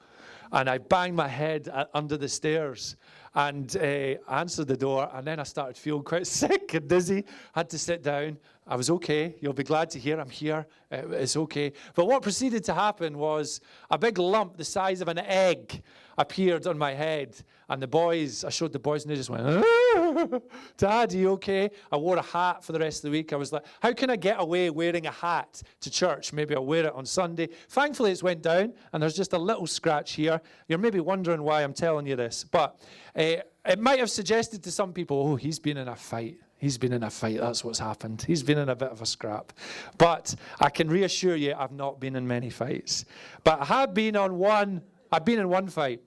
and 0.53 0.69
I 0.69 0.79
banged 0.79 1.17
my 1.17 1.29
head 1.29 1.69
under 1.95 2.17
the 2.17 2.29
stairs 2.29 2.97
and 3.35 3.77
uh, 3.77 4.15
answered 4.31 4.69
the 4.69 4.77
door. 4.77 5.11
And 5.13 5.27
then 5.27 5.41
I 5.41 5.43
started 5.43 5.77
feeling 5.77 6.05
quite 6.05 6.27
sick 6.27 6.75
and 6.75 6.89
dizzy. 6.89 7.25
Had 7.55 7.69
to 7.71 7.79
sit 7.79 8.03
down. 8.03 8.39
I 8.69 8.75
was 8.75 8.91
okay. 8.91 9.37
You'll 9.41 9.53
be 9.53 9.63
glad 9.63 9.91
to 9.91 9.99
hear 9.99 10.19
I'm 10.19 10.29
here. 10.29 10.67
Uh, 10.91 11.09
it's 11.11 11.37
okay. 11.37 11.73
But 11.95 12.07
what 12.07 12.23
proceeded 12.23 12.65
to 12.65 12.75
happen 12.75 13.17
was 13.17 13.61
a 13.91 13.97
big 13.97 14.19
lump 14.19 14.57
the 14.57 14.65
size 14.65 15.01
of 15.01 15.07
an 15.07 15.19
egg 15.19 15.83
appeared 16.19 16.67
on 16.67 16.77
my 16.77 16.93
head. 16.93 17.37
And 17.69 17.81
the 17.81 17.87
boys, 17.87 18.45
I 18.45 18.51
showed 18.51 18.73
the 18.73 18.81
boys, 18.81 19.05
and 19.05 19.13
they 19.13 19.17
just 19.17 19.31
went, 19.31 19.45
ah, 19.47 20.41
Dad, 20.77 21.13
are 21.13 21.17
you 21.17 21.31
okay? 21.33 21.71
I 21.93 21.97
wore 21.97 22.17
a 22.17 22.23
hat 22.23 22.65
for 22.65 22.73
the 22.73 22.79
rest 22.81 22.99
of 22.99 23.11
the 23.11 23.11
week. 23.11 23.33
I 23.33 23.37
was 23.37 23.53
like, 23.53 23.65
how 23.81 23.93
can 23.93 24.11
I 24.11 24.17
get 24.17 24.41
away 24.41 24.71
wearing 24.71 25.07
a 25.07 25.13
hat 25.13 25.63
to 25.81 25.91
church? 25.91 26.33
Maybe 26.33 26.57
I'll 26.57 26.67
wear 26.67 26.87
it 26.87 26.93
on 26.93 27.07
Sunday. 27.07 27.49
Thankfully, 27.69 28.11
it's 28.11 28.23
went 28.23 28.43
down, 28.43 28.73
and 28.93 29.03
there's 29.03 29.17
just 29.17 29.33
a 29.33 29.39
little 29.39 29.67
scratch 29.67 30.15
here. 30.15 30.41
You're 30.69 30.79
maybe 30.79 31.01
wondering 31.01 31.43
why 31.43 31.63
I'm 31.63 31.75
telling 31.75 32.07
you 32.07 32.17
this, 32.17 32.45
but 32.45 32.81
uh, 33.17 33.37
it 33.65 33.79
might 33.79 33.99
have 34.01 34.11
suggested 34.11 34.63
to 34.65 34.73
some 34.73 34.93
people, 34.93 35.21
oh, 35.21 35.37
he's 35.37 35.59
been 35.59 35.77
in 35.77 35.89
a 35.89 35.97
fight. 35.97 36.39
He's 36.59 36.79
been 36.79 36.93
in 36.93 37.03
a 37.03 37.11
fight. 37.11 37.39
That's 37.39 37.65
what's 37.65 37.79
happened. 37.79 38.25
He's 38.27 38.43
been 38.43 38.59
in 38.59 38.69
a 38.69 38.77
bit 38.77 38.91
of 38.91 39.03
a 39.03 39.07
scrap. 39.07 39.53
But 39.99 40.35
I 40.61 40.71
can 40.71 40.89
reassure 40.89 41.37
you, 41.37 41.55
I've 41.57 41.73
not 41.73 42.01
been 42.01 42.17
in 42.17 42.27
many 42.27 42.49
fights. 42.49 43.05
But 43.45 43.61
I 43.61 43.65
have 43.67 43.95
been 43.95 44.17
on 44.17 44.39
one, 44.39 44.83
I've 45.13 45.25
been 45.25 45.39
in 45.39 45.49
one 45.49 45.69
fight. 45.69 46.01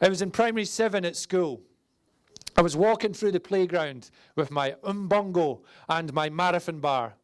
I 0.00 0.08
was 0.08 0.22
in 0.22 0.30
primary 0.30 0.64
seven 0.64 1.04
at 1.04 1.16
school. 1.16 1.60
I 2.56 2.62
was 2.62 2.76
walking 2.76 3.12
through 3.12 3.32
the 3.32 3.40
playground 3.40 4.10
with 4.36 4.50
my 4.50 4.72
umbongo 4.84 5.60
and 5.88 6.12
my 6.14 6.30
marathon 6.30 6.78
bar. 6.78 7.14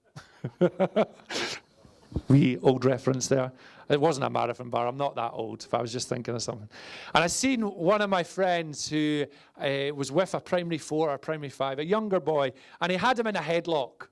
wee 2.28 2.58
old 2.62 2.84
reference 2.84 3.28
there. 3.28 3.52
It 3.90 4.00
wasn't 4.00 4.24
a 4.24 4.30
marathon 4.30 4.70
bar. 4.70 4.86
I'm 4.86 4.96
not 4.96 5.16
that 5.16 5.32
old. 5.32 5.64
If 5.64 5.74
I 5.74 5.82
was 5.82 5.92
just 5.92 6.08
thinking 6.08 6.32
of 6.32 6.42
something. 6.42 6.68
And 7.12 7.24
I 7.24 7.26
seen 7.26 7.62
one 7.62 8.00
of 8.00 8.08
my 8.08 8.22
friends 8.22 8.88
who 8.88 9.26
uh, 9.60 9.92
was 9.94 10.12
with 10.12 10.32
a 10.34 10.40
primary 10.40 10.78
four 10.78 11.10
or 11.10 11.18
primary 11.18 11.50
five, 11.50 11.80
a 11.80 11.84
younger 11.84 12.20
boy, 12.20 12.52
and 12.80 12.92
he 12.92 12.96
had 12.96 13.18
him 13.18 13.26
in 13.26 13.34
a 13.34 13.40
headlock. 13.40 14.06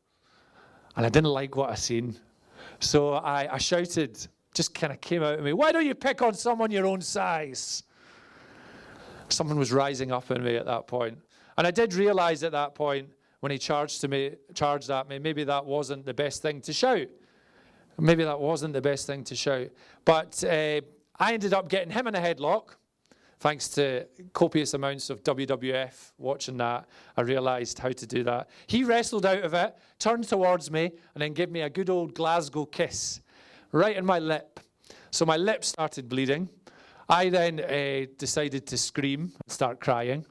And 0.97 1.07
I 1.07 1.09
didn't 1.09 1.31
like 1.31 1.55
what 1.55 1.71
I 1.71 1.77
seen. 1.77 2.17
So 2.81 3.15
I, 3.15 3.55
I 3.55 3.59
shouted, 3.59 4.19
just 4.53 4.75
kind 4.75 4.93
of 4.93 5.01
came 5.01 5.23
out 5.23 5.39
of 5.39 5.45
me, 5.45 5.53
why 5.53 5.71
don't 5.71 5.87
you 5.87 5.95
pick 5.95 6.23
on 6.23 6.35
someone 6.35 6.73
your 6.73 6.87
own 6.87 7.01
size? 7.01 7.85
Someone 9.29 9.61
was 9.61 9.73
rising 9.73 10.11
up 10.11 10.29
in 10.33 10.43
me 10.43 10.57
at 10.57 10.67
that 10.67 10.89
point. 10.89 11.19
And 11.57 11.69
I 11.69 11.71
did 11.71 11.95
realize 11.95 12.43
at 12.43 12.51
that 12.51 12.75
point 12.75 13.11
when 13.41 13.53
he 13.53 13.59
charged 13.59 14.01
to 14.01 14.09
me, 14.09 14.33
charged 14.55 14.91
at 14.91 15.09
me, 15.09 15.21
maybe 15.21 15.45
that 15.45 15.65
wasn't 15.65 16.05
the 16.05 16.15
best 16.15 16.43
thing 16.43 16.61
to 16.63 16.73
shout. 16.73 17.07
Maybe 17.99 18.25
that 18.25 18.39
wasn't 18.39 18.75
the 18.75 18.81
best 18.81 19.07
thing 19.07 19.25
to 19.25 19.35
shout. 19.35 19.69
But 20.05 20.43
uh, 20.45 20.81
I 21.19 21.33
ended 21.33 21.53
up 21.53 21.69
getting 21.69 21.91
him 21.91 22.07
in 22.07 22.15
a 22.15 22.21
headlock. 22.21 22.77
Thanks 23.41 23.69
to 23.71 24.07
copious 24.33 24.75
amounts 24.75 25.11
of 25.11 25.23
WWF 25.23 26.13
watching 26.19 26.57
that, 26.57 26.89
I 27.17 27.21
realized 27.21 27.79
how 27.79 27.91
to 27.91 28.07
do 28.07 28.25
that. 28.25 28.51
He 28.67 28.83
wrestled 28.83 29.27
out 29.27 29.45
of 29.45 29.55
it, 29.55 29.77
turned 30.01 30.25
towards 30.25 30.73
me, 30.73 30.91
and 31.15 31.23
then 31.23 31.35
gave 31.35 31.51
me 31.51 31.61
a 31.61 31.71
good 31.71 31.89
old 31.89 32.15
Glasgow 32.15 32.67
kiss 32.67 33.21
right 33.71 33.97
in 33.97 34.05
my 34.05 34.19
lip. 34.19 34.59
So 35.11 35.25
my 35.25 35.37
lip 35.37 35.65
started 35.65 36.09
bleeding. 36.09 36.49
I 37.09 37.29
then 37.29 37.61
uh, 37.61 38.07
decided 38.19 38.67
to 38.67 38.77
scream 38.77 39.21
and 39.21 39.53
start 39.53 39.81
crying. 39.81 40.27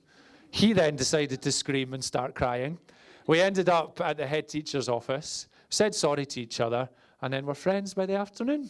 He 0.52 0.74
then 0.74 0.96
decided 0.96 1.42
to 1.42 1.52
scream 1.52 1.94
and 1.94 2.04
start 2.04 2.36
crying. 2.36 2.78
We 3.26 3.42
ended 3.42 3.70
up 3.70 4.00
at 4.02 4.18
the 4.18 4.28
head 4.28 4.48
teacher's 4.48 4.88
office, 4.88 5.48
said 5.70 5.96
sorry 5.96 6.26
to 6.26 6.42
each 6.42 6.60
other, 6.60 6.90
and 7.22 7.34
then 7.34 7.46
we're 7.46 7.54
friends 7.54 7.94
by 7.94 8.06
the 8.06 8.16
afternoon. 8.16 8.70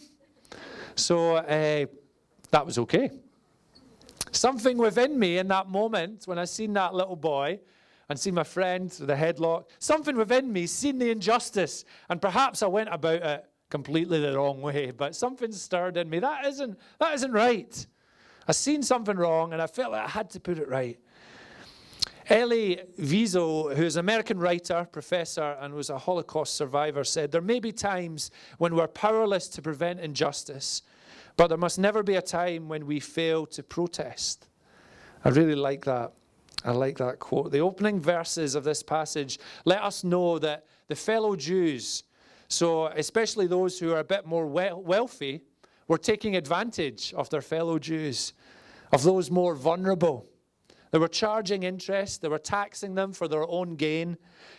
So 0.94 1.36
uh, 1.36 1.86
that 2.50 2.66
was 2.66 2.78
okay. 2.78 3.10
Something 4.32 4.78
within 4.78 5.18
me 5.18 5.38
in 5.38 5.48
that 5.48 5.68
moment, 5.68 6.24
when 6.26 6.38
I 6.38 6.44
seen 6.44 6.72
that 6.74 6.94
little 6.94 7.16
boy 7.16 7.60
and 8.08 8.18
seen 8.18 8.34
my 8.34 8.44
friend 8.44 8.84
with 8.98 9.06
the 9.06 9.14
headlock, 9.14 9.66
something 9.78 10.16
within 10.16 10.52
me 10.52 10.66
seen 10.66 10.98
the 10.98 11.10
injustice, 11.10 11.84
and 12.08 12.20
perhaps 12.20 12.62
I 12.62 12.66
went 12.66 12.88
about 12.92 13.22
it 13.22 13.44
completely 13.70 14.20
the 14.20 14.36
wrong 14.36 14.62
way, 14.62 14.90
but 14.90 15.14
something 15.14 15.52
stirred 15.52 15.96
in 15.96 16.08
me. 16.08 16.18
That 16.18 16.46
isn't, 16.46 16.78
that 16.98 17.14
isn't 17.14 17.32
right. 17.32 17.86
I 18.46 18.52
seen 18.52 18.82
something 18.82 19.16
wrong, 19.16 19.52
and 19.52 19.60
I 19.60 19.66
felt 19.66 19.92
like 19.92 20.04
I 20.04 20.08
had 20.08 20.30
to 20.30 20.40
put 20.40 20.58
it 20.58 20.68
right. 20.68 20.98
Elie 22.30 22.80
Wiesel, 22.98 23.74
who's 23.74 23.96
an 23.96 24.00
American 24.00 24.38
writer, 24.38 24.86
professor, 24.92 25.56
and 25.60 25.72
was 25.72 25.88
a 25.88 25.96
Holocaust 25.96 26.56
survivor, 26.56 27.02
said 27.02 27.32
there 27.32 27.40
may 27.40 27.58
be 27.58 27.72
times 27.72 28.30
when 28.58 28.74
we're 28.76 28.86
powerless 28.86 29.48
to 29.48 29.62
prevent 29.62 29.98
injustice, 29.98 30.82
but 31.38 31.48
there 31.48 31.56
must 31.56 31.78
never 31.78 32.02
be 32.02 32.16
a 32.16 32.22
time 32.22 32.68
when 32.68 32.84
we 32.84 33.00
fail 33.00 33.46
to 33.46 33.62
protest. 33.62 34.48
I 35.24 35.30
really 35.30 35.54
like 35.54 35.86
that. 35.86 36.12
I 36.66 36.72
like 36.72 36.98
that 36.98 37.18
quote. 37.18 37.50
The 37.50 37.60
opening 37.60 37.98
verses 37.98 38.54
of 38.54 38.64
this 38.64 38.82
passage 38.82 39.38
let 39.64 39.82
us 39.82 40.04
know 40.04 40.38
that 40.40 40.66
the 40.88 40.96
fellow 40.96 41.34
Jews, 41.34 42.02
so 42.48 42.88
especially 42.88 43.46
those 43.46 43.78
who 43.78 43.92
are 43.92 44.00
a 44.00 44.04
bit 44.04 44.26
more 44.26 44.46
wealthy, 44.46 45.44
were 45.86 45.98
taking 45.98 46.36
advantage 46.36 47.14
of 47.14 47.30
their 47.30 47.40
fellow 47.40 47.78
Jews, 47.78 48.34
of 48.92 49.02
those 49.02 49.30
more 49.30 49.54
vulnerable. 49.54 50.26
They 50.90 50.98
were 50.98 51.08
charging 51.08 51.62
interest, 51.62 52.22
they 52.22 52.28
were 52.28 52.38
taxing 52.38 52.94
them 52.94 53.12
for 53.12 53.28
their 53.28 53.46
own 53.48 53.76
gain. 53.76 54.16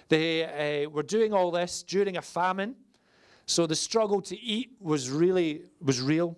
They 0.09 0.85
uh, 0.85 0.89
were 0.89 1.03
doing 1.03 1.33
all 1.33 1.51
this 1.51 1.83
during 1.83 2.17
a 2.17 2.21
famine. 2.21 2.75
So 3.45 3.65
the 3.65 3.75
struggle 3.75 4.21
to 4.23 4.39
eat 4.39 4.71
was 4.79 5.09
really 5.09 5.63
was 5.81 6.01
real. 6.01 6.37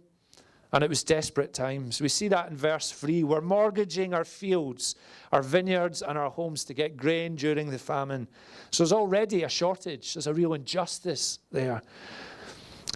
And 0.73 0.85
it 0.85 0.89
was 0.89 1.03
desperate 1.03 1.53
times. 1.53 1.99
We 1.99 2.07
see 2.07 2.29
that 2.29 2.49
in 2.49 2.55
verse 2.55 2.91
3. 2.91 3.25
We're 3.25 3.41
mortgaging 3.41 4.13
our 4.13 4.23
fields, 4.23 4.95
our 5.33 5.41
vineyards, 5.41 6.01
and 6.01 6.17
our 6.17 6.29
homes 6.29 6.63
to 6.65 6.73
get 6.73 6.95
grain 6.95 7.35
during 7.35 7.69
the 7.69 7.77
famine. 7.77 8.29
So 8.71 8.83
there's 8.83 8.93
already 8.93 9.43
a 9.43 9.49
shortage. 9.49 10.13
There's 10.13 10.27
a 10.27 10.33
real 10.33 10.53
injustice 10.53 11.39
there. 11.51 11.81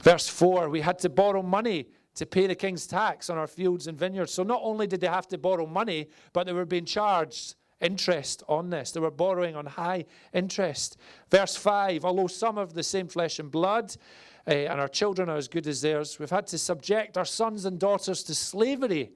Verse 0.03 0.29
4 0.29 0.69
We 0.69 0.79
had 0.79 0.99
to 0.99 1.09
borrow 1.09 1.41
money 1.41 1.87
to 2.15 2.25
pay 2.25 2.47
the 2.47 2.55
king's 2.55 2.87
tax 2.87 3.29
on 3.29 3.37
our 3.37 3.47
fields 3.47 3.87
and 3.87 3.97
vineyards. 3.97 4.33
So 4.33 4.43
not 4.43 4.61
only 4.63 4.87
did 4.87 5.01
they 5.01 5.07
have 5.07 5.27
to 5.29 5.37
borrow 5.37 5.65
money, 5.65 6.09
but 6.33 6.45
they 6.45 6.53
were 6.53 6.65
being 6.65 6.85
charged 6.85 7.55
interest 7.81 8.43
on 8.47 8.69
this. 8.69 8.91
They 8.91 8.99
were 8.99 9.11
borrowing 9.11 9.55
on 9.55 9.65
high 9.65 10.05
interest. 10.33 10.97
Verse 11.29 11.55
5 11.55 12.05
Although 12.05 12.27
some 12.27 12.57
of 12.57 12.73
the 12.73 12.83
same 12.83 13.07
flesh 13.07 13.39
and 13.39 13.51
blood, 13.51 13.95
uh, 14.47 14.51
and 14.51 14.79
our 14.79 14.87
children 14.87 15.29
are 15.29 15.37
as 15.37 15.47
good 15.47 15.67
as 15.67 15.81
theirs, 15.81 16.19
we've 16.19 16.29
had 16.29 16.47
to 16.47 16.57
subject 16.57 17.17
our 17.17 17.25
sons 17.25 17.65
and 17.65 17.79
daughters 17.79 18.23
to 18.23 18.35
slavery. 18.35 19.11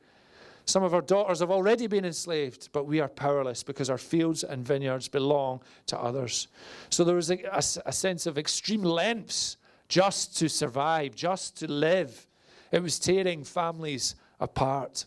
Some 0.65 0.84
of 0.84 0.94
our 0.94 1.01
daughters 1.01 1.39
have 1.39 1.50
already 1.50 1.88
been 1.88 2.06
enslaved, 2.06 2.70
but 2.74 2.86
we 2.86 3.00
are 3.00 3.08
powerless 3.08 3.63
because 3.63 3.89
our 3.89 3.98
fields 3.98 4.44
and 4.44 4.65
vineyards 4.65 5.08
belong 5.08 5.62
to 5.88 5.98
others. 5.98 6.48
So 6.89 7.03
there 7.03 7.15
was 7.15 7.32
a, 7.32 7.39
a, 7.51 7.63
a 7.88 7.91
sense 7.91 8.27
of 8.27 8.38
extreme 8.38 8.84
lengths 8.84 9.58
just 9.88 10.38
to 10.38 10.48
survive, 10.48 11.15
just 11.15 11.58
to 11.58 11.72
live. 11.72 12.27
It 12.72 12.84
was 12.84 13.00
tearing 13.00 13.44
families 13.44 14.16
apart. 14.40 15.06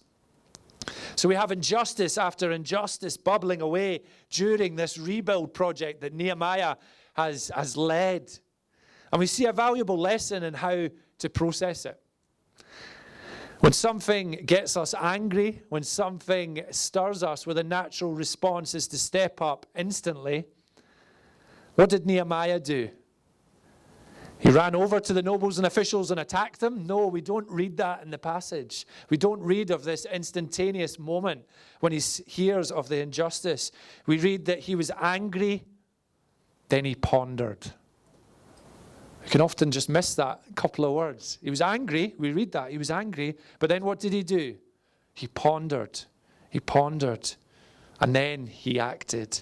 So 1.15 1.29
we 1.29 1.35
have 1.35 1.53
injustice 1.53 2.19
after 2.19 2.51
injustice 2.53 3.17
bubbling 3.17 3.61
away 3.61 4.03
during 4.31 4.77
this 4.77 4.99
rebuild 4.99 5.55
project 5.55 6.01
that 6.01 6.13
Nehemiah 6.13 6.77
has, 7.15 7.51
has 7.55 7.77
led. 7.77 8.33
And 9.13 9.19
we 9.19 9.27
see 9.27 9.47
a 9.47 9.53
valuable 9.53 9.99
lesson 9.99 10.43
in 10.43 10.55
how 10.55 10.89
to 11.19 11.31
process 11.31 11.87
it. 11.87 12.01
When 13.61 13.73
something 13.73 14.43
gets 14.45 14.77
us 14.77 14.93
angry, 14.93 15.63
when 15.69 15.85
something 15.85 16.65
stirs 16.71 17.23
us, 17.23 17.47
with 17.47 17.59
a 17.59 17.65
natural 17.65 18.13
response 18.13 18.75
is 18.75 18.89
to 18.89 18.99
step 18.99 19.41
up 19.41 19.67
instantly. 19.77 20.47
What 21.77 21.91
did 21.91 22.05
Nehemiah 22.05 22.59
do? 22.59 22.91
He 24.43 24.51
ran 24.51 24.75
over 24.75 24.99
to 24.99 25.13
the 25.13 25.23
nobles 25.23 25.59
and 25.59 25.67
officials 25.69 26.11
and 26.11 26.19
attacked 26.19 26.59
them. 26.59 26.85
No, 26.85 27.07
we 27.07 27.21
don't 27.21 27.49
read 27.49 27.77
that 27.77 28.03
in 28.03 28.11
the 28.11 28.19
passage. 28.19 28.89
We 29.09 29.17
don't 29.17 29.41
read 29.41 29.71
of 29.71 29.85
this 29.85 30.05
instantaneous 30.05 30.99
moment 30.99 31.45
when 31.79 31.93
he 31.93 32.01
hears 32.27 32.73
of 32.73 32.89
the 32.89 32.99
injustice. 32.99 33.71
We 34.05 34.19
read 34.19 34.47
that 34.47 34.59
he 34.59 34.75
was 34.75 34.91
angry, 35.01 35.63
then 36.71 36.85
he 36.85 36.97
pondered. 36.97 37.73
We 39.23 39.29
can 39.31 39.41
often 39.41 39.71
just 39.71 39.89
miss 39.89 40.17
that 40.17 40.41
couple 40.57 40.85
of 40.87 40.93
words. 40.93 41.39
He 41.41 41.49
was 41.49 41.61
angry. 41.61 42.15
We 42.19 42.33
read 42.33 42.51
that. 42.51 42.73
He 42.73 42.79
was 42.79 42.91
angry. 42.91 43.37
But 43.61 43.69
then 43.69 43.85
what 43.85 44.01
did 44.01 44.13
he 44.13 44.25
do? 44.25 44.57
He 45.15 45.29
pondered. 45.29 46.01
He 46.51 46.59
pondered. 46.59 47.33
And 48.01 48.13
then 48.13 48.49
he 48.49 48.81
acted. 48.81 49.41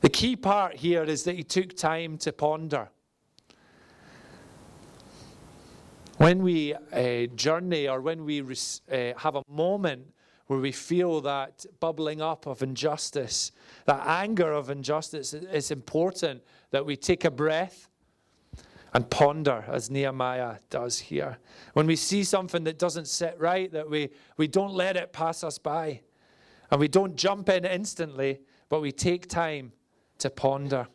The 0.00 0.08
key 0.08 0.34
part 0.34 0.76
here 0.76 1.04
is 1.04 1.24
that 1.24 1.36
he 1.36 1.42
took 1.42 1.76
time 1.76 2.16
to 2.18 2.32
ponder. 2.32 2.88
When 6.18 6.42
we 6.42 6.74
uh, 6.74 7.26
journey 7.34 7.88
or 7.88 8.00
when 8.00 8.24
we 8.24 8.40
uh, 8.40 8.46
have 9.16 9.34
a 9.34 9.42
moment 9.48 10.06
where 10.46 10.60
we 10.60 10.70
feel 10.70 11.20
that 11.22 11.66
bubbling 11.80 12.22
up 12.22 12.46
of 12.46 12.62
injustice, 12.62 13.50
that 13.86 14.00
anger 14.06 14.52
of 14.52 14.70
injustice, 14.70 15.34
it's 15.34 15.70
important 15.72 16.42
that 16.70 16.86
we 16.86 16.96
take 16.96 17.24
a 17.24 17.30
breath 17.30 17.88
and 18.92 19.10
ponder 19.10 19.64
as 19.66 19.90
Nehemiah 19.90 20.56
does 20.70 21.00
here. 21.00 21.38
When 21.72 21.86
we 21.86 21.96
see 21.96 22.22
something 22.22 22.62
that 22.64 22.78
doesn't 22.78 23.08
sit 23.08 23.36
right, 23.40 23.72
that 23.72 23.90
we, 23.90 24.10
we 24.36 24.46
don't 24.46 24.72
let 24.72 24.96
it 24.96 25.12
pass 25.12 25.42
us 25.42 25.58
by. 25.58 26.02
And 26.70 26.78
we 26.78 26.86
don't 26.86 27.16
jump 27.16 27.48
in 27.48 27.64
instantly, 27.64 28.40
but 28.68 28.80
we 28.80 28.92
take 28.92 29.28
time 29.28 29.72
to 30.18 30.30
ponder. 30.30 30.86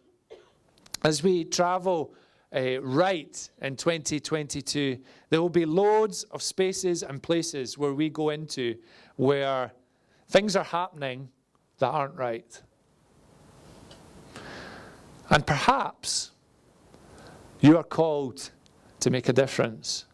As 1.04 1.24
we 1.24 1.44
travel 1.44 2.14
uh, 2.56 2.82
right 2.82 3.50
in 3.62 3.76
2022, 3.76 4.98
there 5.30 5.42
will 5.42 5.50
be 5.50 5.66
loads 5.66 6.24
of 6.32 6.42
spaces 6.42 7.04
and 7.04 7.22
places 7.22 7.78
where 7.78 7.94
we 7.94 8.10
go 8.10 8.30
into 8.30 8.76
where 9.18 9.72
things 10.30 10.56
are 10.56 10.64
happening 10.64 11.30
that 11.78 11.88
aren't 11.88 12.16
right. 12.16 12.62
And 15.30 15.46
perhaps 15.46 16.32
you 17.60 17.78
are 17.78 17.84
called 17.84 18.50
to 19.00 19.10
make 19.10 19.30
a 19.30 19.34
difference, 19.34 20.06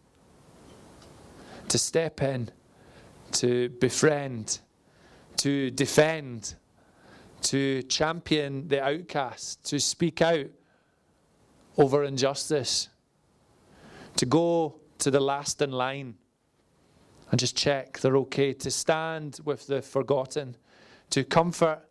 to 1.70 1.78
step 1.78 2.22
in, 2.22 2.50
to 3.32 3.70
befriend, 3.70 4.60
to 5.38 5.72
defend, 5.72 6.56
to 7.44 7.82
champion 7.84 8.68
the 8.68 8.84
outcast, 8.84 9.64
to 9.66 9.80
speak 9.80 10.22
out 10.22 10.48
over 11.78 12.04
injustice, 12.04 12.90
to 14.18 14.26
go 14.26 14.76
to 15.00 15.12
the 15.12 15.20
last 15.20 15.62
in 15.62 15.72
line 15.72 16.16
and 17.32 17.40
just 17.40 17.56
check 17.58 18.00
they're 18.00 18.18
okay, 18.18 18.54
to 18.54 18.72
stand 18.72 19.40
with 19.44 19.68
the 19.68 19.82
forgotten, 19.82 20.56
to 21.10 21.24
comfort 21.24 21.82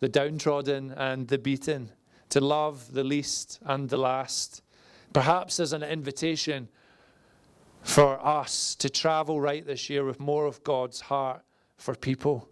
the 0.00 0.08
downtrodden 0.08 0.92
and 0.92 1.28
the 1.28 1.38
beaten, 1.38 1.90
to 2.30 2.40
love 2.40 2.92
the 2.92 3.04
least 3.04 3.58
and 3.66 3.88
the 3.88 3.96
last. 3.96 4.62
Perhaps 5.12 5.60
as 5.60 5.72
an 5.72 5.82
invitation 5.82 6.68
for 7.82 8.24
us 8.24 8.74
to 8.74 8.90
travel 8.90 9.40
right 9.40 9.66
this 9.66 9.88
year 9.88 10.04
with 10.04 10.18
more 10.18 10.46
of 10.46 10.62
God's 10.64 11.00
heart 11.00 11.42
for 11.76 11.94
people. 11.94 12.48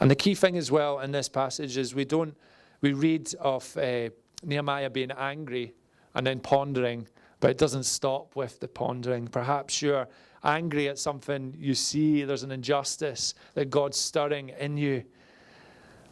And 0.00 0.10
the 0.10 0.16
key 0.16 0.34
thing 0.34 0.56
as 0.56 0.70
well 0.70 0.98
in 1.00 1.12
this 1.12 1.28
passage 1.28 1.76
is 1.76 1.94
we 1.94 2.06
don't 2.06 2.34
we 2.80 2.92
read 2.92 3.32
of 3.40 3.76
uh, 3.76 4.10
Nehemiah 4.42 4.90
being 4.90 5.10
angry 5.12 5.74
and 6.14 6.26
then 6.26 6.40
pondering, 6.40 7.06
but 7.40 7.50
it 7.50 7.58
doesn't 7.58 7.84
stop 7.84 8.36
with 8.36 8.60
the 8.60 8.68
pondering. 8.68 9.28
Perhaps 9.28 9.82
you're 9.82 10.08
angry 10.44 10.88
at 10.88 10.98
something 10.98 11.54
you 11.58 11.74
see, 11.74 12.24
there's 12.24 12.42
an 12.42 12.50
injustice 12.50 13.34
that 13.54 13.70
God's 13.70 13.98
stirring 13.98 14.50
in 14.58 14.76
you. 14.76 15.04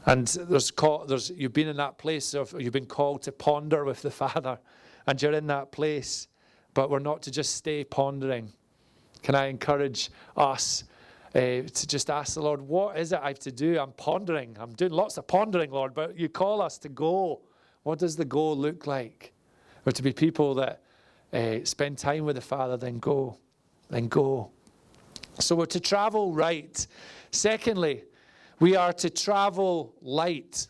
And 0.07 0.27
there's, 0.27 0.73
there's 1.07 1.31
you've 1.31 1.53
been 1.53 1.69
in 1.69 1.77
that 1.77 1.99
place 1.99 2.35
of 2.35 2.55
you've 2.59 2.73
been 2.73 2.87
called 2.87 3.23
to 3.23 3.33
ponder 3.33 3.85
with 3.85 4.03
the 4.03 4.11
Father, 4.23 4.59
and 5.07 5.21
you're 5.21 5.33
in 5.33 5.47
that 5.49 5.73
place, 5.73 6.29
but 6.75 6.91
we're 6.91 6.99
not 6.99 7.23
to 7.23 7.31
just 7.31 7.57
stay 7.57 7.85
pondering. 7.85 8.53
Can 9.23 9.35
I 9.35 9.47
encourage 9.47 10.11
us 10.37 10.85
uh, 11.35 11.63
to 11.63 11.87
just 11.87 12.11
ask 12.11 12.35
the 12.35 12.43
Lord, 12.43 12.61
what 12.61 12.99
is 12.99 13.13
it 13.13 13.21
I 13.23 13.29
have 13.29 13.39
to 13.41 13.53
do? 13.53 13.79
I'm 13.79 13.93
pondering. 13.93 14.57
I'm 14.59 14.73
doing 14.73 14.93
lots 14.93 15.19
of 15.19 15.27
pondering, 15.27 15.71
Lord, 15.71 15.95
but 15.95 16.19
you 16.19 16.29
call 16.29 16.63
us 16.63 16.79
to 16.79 16.89
go. 16.89 17.41
What 17.83 17.99
does 17.99 18.17
the 18.17 18.25
go 18.25 18.53
look 18.53 18.87
like? 18.87 19.33
We're 19.85 19.93
to 19.93 20.03
be 20.03 20.13
people 20.13 20.55
that 20.55 20.83
uh, 21.33 21.65
spend 21.65 21.99
time 21.99 22.25
with 22.25 22.37
the 22.37 22.43
Father, 22.43 22.77
then 22.77 22.99
go, 22.99 23.37
then 23.91 24.09
go. 24.09 24.51
So 25.39 25.55
we're 25.55 25.67
to 25.67 25.81
travel 25.81 26.33
right. 26.33 26.87
Secondly, 27.31 28.05
we 28.61 28.75
are 28.75 28.93
to 28.95 29.11
travel 29.11 29.95
light. 30.01 30.67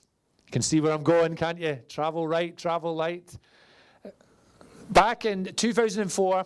You 0.47 0.53
can 0.53 0.63
see 0.63 0.81
where 0.81 0.93
I'm 0.93 1.03
going, 1.03 1.37
can't 1.37 1.59
you? 1.59 1.79
Travel 1.89 2.27
right, 2.27 2.57
travel 2.57 2.95
light. 2.95 3.37
Back 4.91 5.25
in 5.25 5.45
2004, 5.45 6.45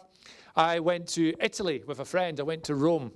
I 0.57 0.81
went 0.81 1.09
to 1.09 1.35
Italy 1.41 1.83
with 1.87 2.01
a 2.01 2.05
friend. 2.05 2.39
I 2.39 2.43
went 2.43 2.65
to 2.65 2.75
Rome. 2.75 3.13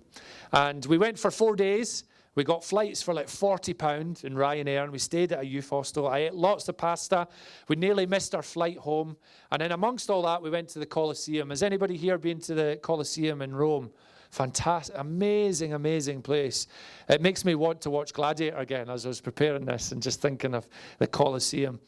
And 0.53 0.85
we 0.87 0.99
went 0.99 1.19
for 1.19 1.31
four 1.31 1.57
days. 1.57 2.05
We 2.37 2.45
got 2.45 2.63
flights 2.63 3.03
for 3.03 3.15
like 3.15 3.29
£40 3.29 4.25
in 4.25 4.35
Ryanair, 4.35 4.83
and 4.83 4.93
we 4.93 4.99
stayed 4.99 5.33
at 5.33 5.41
a 5.41 5.47
youth 5.47 5.71
hostel. 5.71 6.07
I 6.07 6.19
ate 6.19 6.35
lots 6.35 6.69
of 6.69 6.77
pasta. 6.77 7.27
We 7.69 7.77
nearly 7.77 8.05
missed 8.05 8.35
our 8.35 8.43
flight 8.43 8.77
home. 8.77 9.17
And 9.51 9.63
then, 9.63 9.73
amongst 9.73 10.11
all 10.11 10.23
that, 10.23 10.43
we 10.43 10.51
went 10.51 10.69
to 10.71 10.79
the 10.79 10.87
Colosseum. 10.87 11.49
Has 11.49 11.63
anybody 11.63 11.97
here 11.97 12.19
been 12.19 12.39
to 12.41 12.55
the 12.55 12.79
Colosseum 12.83 13.41
in 13.41 13.55
Rome? 13.55 13.91
Fantastic, 14.33 14.95
amazing, 14.99 15.73
amazing 15.73 16.21
place. 16.21 16.67
It 17.09 17.23
makes 17.23 17.43
me 17.47 17.55
want 17.55 17.81
to 17.83 17.91
watch 17.91 18.13
Gladiator 18.13 18.59
again 18.59 18.91
as 18.91 19.07
I 19.07 19.09
was 19.09 19.21
preparing 19.23 19.65
this 19.65 19.93
and 19.93 20.03
just 20.03 20.21
thinking 20.21 20.55
of 20.55 20.69
the 20.99 21.07
Colosseum. 21.07 21.81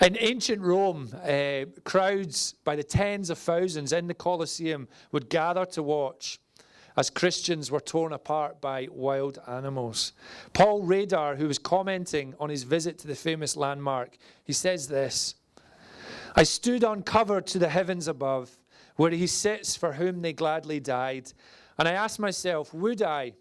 In 0.00 0.16
ancient 0.18 0.62
Rome, 0.62 1.10
uh, 1.22 1.66
crowds 1.84 2.54
by 2.64 2.76
the 2.76 2.82
tens 2.82 3.30
of 3.30 3.38
thousands 3.38 3.92
in 3.92 4.06
the 4.06 4.14
Colosseum 4.14 4.88
would 5.12 5.28
gather 5.28 5.64
to 5.66 5.82
watch 5.82 6.40
as 6.96 7.10
Christians 7.10 7.70
were 7.70 7.80
torn 7.80 8.12
apart 8.12 8.60
by 8.60 8.88
wild 8.90 9.38
animals. 9.46 10.12
Paul 10.52 10.82
Rader, 10.82 11.36
who 11.36 11.48
was 11.48 11.58
commenting 11.58 12.34
on 12.38 12.50
his 12.50 12.64
visit 12.64 12.98
to 12.98 13.06
the 13.06 13.14
famous 13.14 13.56
landmark, 13.56 14.18
he 14.44 14.52
says 14.52 14.88
this 14.88 15.34
I 16.34 16.42
stood 16.44 16.82
uncovered 16.84 17.46
to 17.48 17.58
the 17.58 17.68
heavens 17.68 18.08
above, 18.08 18.56
where 18.96 19.10
he 19.10 19.26
sits 19.26 19.76
for 19.76 19.92
whom 19.92 20.22
they 20.22 20.32
gladly 20.32 20.80
died, 20.80 21.32
and 21.78 21.88
I 21.88 21.92
asked 21.92 22.18
myself, 22.18 22.72
would 22.74 23.02
I, 23.02 23.34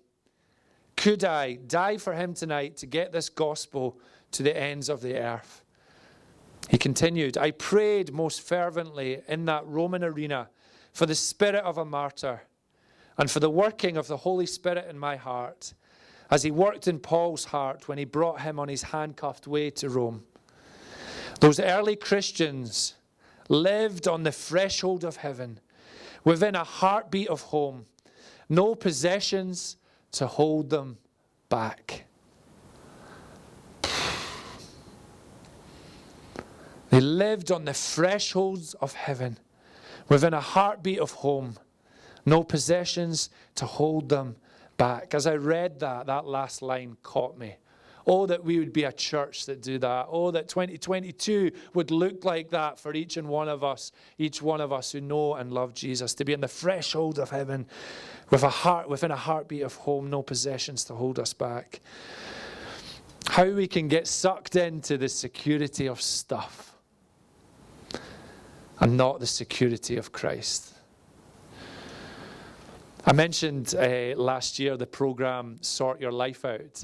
could 0.96 1.24
I 1.24 1.56
die 1.56 1.98
for 1.98 2.14
him 2.14 2.34
tonight 2.34 2.78
to 2.78 2.86
get 2.86 3.12
this 3.12 3.30
gospel 3.30 4.00
to 4.32 4.44
the 4.44 4.56
ends 4.56 4.90
of 4.90 5.02
the 5.02 5.18
earth? 5.18 5.61
He 6.72 6.78
continued, 6.78 7.38
I 7.38 7.52
prayed 7.52 8.14
most 8.14 8.40
fervently 8.40 9.22
in 9.28 9.44
that 9.44 9.68
Roman 9.68 10.06
arena 10.06 10.48
for 10.94 11.06
the 11.06 11.16
spirit 11.16 11.66
of 11.66 11.78
a 11.78 11.84
martyr 11.84 12.44
and 13.18 13.30
for 13.30 13.42
the 13.42 13.50
working 13.50 13.98
of 13.98 14.08
the 14.08 14.16
Holy 14.16 14.46
Spirit 14.46 14.88
in 14.90 14.98
my 14.98 15.18
heart, 15.18 15.74
as 16.30 16.44
he 16.44 16.50
worked 16.50 16.88
in 16.88 17.00
Paul's 17.00 17.44
heart 17.44 17.90
when 17.90 17.98
he 17.98 18.06
brought 18.06 18.40
him 18.40 18.58
on 18.58 18.70
his 18.70 18.84
handcuffed 18.84 19.48
way 19.48 19.70
to 19.72 19.90
Rome. 19.90 20.24
Those 21.42 21.60
early 21.60 21.98
Christians 21.98 22.94
lived 23.50 24.08
on 24.08 24.24
the 24.24 24.32
threshold 24.32 25.04
of 25.04 25.18
heaven, 25.18 25.60
within 26.24 26.56
a 26.56 26.64
heartbeat 26.64 27.28
of 27.28 27.42
home, 27.42 27.86
no 28.48 28.76
possessions 28.76 29.76
to 30.14 30.26
hold 30.26 30.70
them 30.70 31.00
back. 31.50 32.06
They 36.92 37.02
lived 37.02 37.52
on 37.52 37.66
the 37.66 37.74
thresholds 37.74 38.76
of 38.76 38.94
heaven, 38.94 39.40
within 40.08 40.34
a 40.34 40.42
heartbeat 40.42 41.00
of 41.00 41.12
home 41.12 41.58
no 42.26 42.44
possessions 42.44 43.30
to 43.56 43.66
hold 43.66 44.10
them 44.10 44.36
back. 44.78 45.14
As 45.14 45.28
I 45.28 45.36
read 45.36 45.80
that, 45.80 46.08
that 46.08 46.26
last 46.26 46.62
line 46.62 46.98
caught 47.04 47.38
me. 47.38 47.56
Oh, 48.08 48.26
that 48.26 48.44
we 48.44 48.58
would 48.58 48.74
be 48.74 48.84
a 48.84 48.92
church 48.92 49.46
that 49.46 49.62
do 49.62 49.78
that. 49.78 50.08
Oh, 50.10 50.32
that 50.32 50.48
2022 50.48 51.52
would 51.76 51.92
look 51.92 52.26
like 52.26 52.50
that 52.50 52.80
for 52.80 52.94
each 52.94 53.16
and 53.18 53.28
one 53.28 53.48
of 53.48 53.64
us, 53.64 53.92
each 54.18 54.42
one 54.42 54.60
of 54.60 54.74
us 54.74 54.92
who 54.92 55.02
know 55.02 55.36
and 55.36 55.54
love 55.54 55.76
Jesus, 55.76 56.16
to 56.16 56.26
be 56.26 56.34
on 56.34 56.42
the 56.42 56.48
threshold 56.48 57.20
of 57.20 57.30
heaven 57.30 57.68
with 58.32 58.44
a 58.44 58.50
heart, 58.50 58.90
within 58.90 59.12
a 59.12 59.16
heartbeat 59.16 59.62
of 59.62 59.76
home, 59.76 60.10
no 60.10 60.24
possessions 60.24 60.84
to 60.86 60.96
hold 60.96 61.20
us 61.20 61.34
back. 61.34 61.80
How 63.28 63.46
we 63.46 63.68
can 63.68 63.88
get 63.88 64.08
sucked 64.08 64.56
into 64.56 64.98
the 64.98 65.08
security 65.08 65.88
of 65.88 66.02
stuff 66.02 66.72
and 68.82 68.98
not 68.98 69.20
the 69.20 69.28
security 69.28 69.96
of 69.96 70.12
Christ. 70.12 70.74
I 73.06 73.14
mentioned 73.14 73.74
uh, 73.76 74.16
last 74.16 74.60
year 74.60 74.76
the 74.76 74.88
program 74.88 75.58
Sort 75.62 76.02
Your 76.02 76.12
Life 76.12 76.44
Out, 76.44 76.84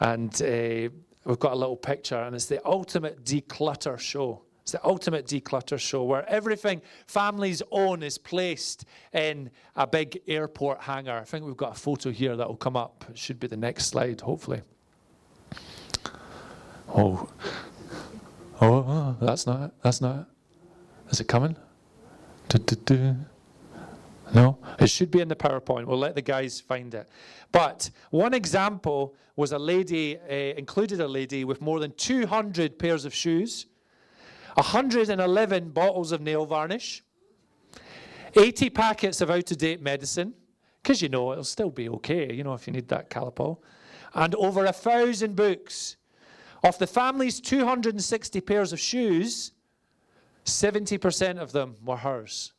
and 0.00 0.42
uh, 0.42 0.88
we've 1.24 1.38
got 1.38 1.52
a 1.52 1.56
little 1.56 1.76
picture, 1.76 2.20
and 2.20 2.34
it's 2.34 2.46
the 2.46 2.64
ultimate 2.66 3.24
declutter 3.24 3.98
show. 3.98 4.42
It's 4.62 4.72
the 4.72 4.84
ultimate 4.84 5.26
declutter 5.26 5.78
show 5.78 6.04
where 6.04 6.28
everything 6.28 6.82
families 7.06 7.62
own 7.70 8.02
is 8.02 8.18
placed 8.18 8.84
in 9.12 9.50
a 9.76 9.86
big 9.86 10.20
airport 10.26 10.82
hangar. 10.82 11.18
I 11.18 11.24
think 11.24 11.46
we've 11.46 11.56
got 11.56 11.76
a 11.76 11.80
photo 11.80 12.10
here 12.10 12.36
that 12.36 12.46
will 12.46 12.56
come 12.56 12.76
up. 12.76 13.04
It 13.08 13.16
should 13.16 13.40
be 13.40 13.46
the 13.46 13.56
next 13.56 13.86
slide, 13.86 14.20
hopefully. 14.20 14.60
Oh, 16.88 17.28
oh, 18.60 19.16
that's 19.20 19.46
not 19.46 19.62
it. 19.62 19.70
That's 19.82 20.00
not 20.00 20.20
it. 20.20 20.37
Is 21.10 21.20
it 21.20 21.28
coming? 21.28 21.56
Du-du-du. 22.48 23.16
No, 24.34 24.58
it 24.78 24.90
should 24.90 25.10
be 25.10 25.20
in 25.20 25.28
the 25.28 25.36
PowerPoint. 25.36 25.86
We'll 25.86 25.98
let 25.98 26.14
the 26.14 26.22
guys 26.22 26.60
find 26.60 26.92
it. 26.94 27.08
But 27.50 27.90
one 28.10 28.34
example 28.34 29.14
was 29.36 29.52
a 29.52 29.58
lady, 29.58 30.18
uh, 30.18 30.34
included 30.58 31.00
a 31.00 31.08
lady 31.08 31.44
with 31.44 31.62
more 31.62 31.80
than 31.80 31.92
200 31.92 32.78
pairs 32.78 33.04
of 33.04 33.14
shoes, 33.14 33.66
111 34.54 35.70
bottles 35.70 36.12
of 36.12 36.20
nail 36.20 36.44
varnish, 36.44 37.02
80 38.36 38.70
packets 38.70 39.20
of 39.20 39.30
out 39.30 39.50
of 39.50 39.56
date 39.56 39.80
medicine, 39.80 40.34
because 40.82 41.00
you 41.00 41.08
know 41.08 41.32
it'll 41.32 41.44
still 41.44 41.70
be 41.70 41.88
okay, 41.88 42.32
you 42.32 42.44
know, 42.44 42.52
if 42.52 42.66
you 42.66 42.72
need 42.72 42.88
that 42.88 43.08
Calpol, 43.08 43.58
and 44.14 44.34
over 44.34 44.66
a 44.66 44.72
thousand 44.72 45.36
books. 45.36 45.96
Of 46.64 46.76
the 46.78 46.88
family's 46.88 47.40
260 47.40 48.40
pairs 48.40 48.72
of 48.72 48.80
shoes, 48.80 49.52
70% 50.48 51.38
of 51.38 51.52
them 51.52 51.76
were 51.84 51.96
hers. 51.96 52.52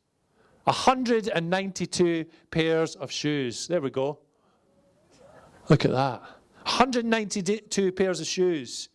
192 0.65 2.25
pairs 2.51 2.95
of 2.95 3.11
shoes. 3.11 3.67
There 3.67 3.81
we 3.81 3.89
go. 3.89 4.19
Look 5.69 5.85
at 5.85 5.91
that. 5.91 6.21
192 6.63 7.91
pairs 7.91 8.19
of 8.19 8.27
shoes. 8.27 8.89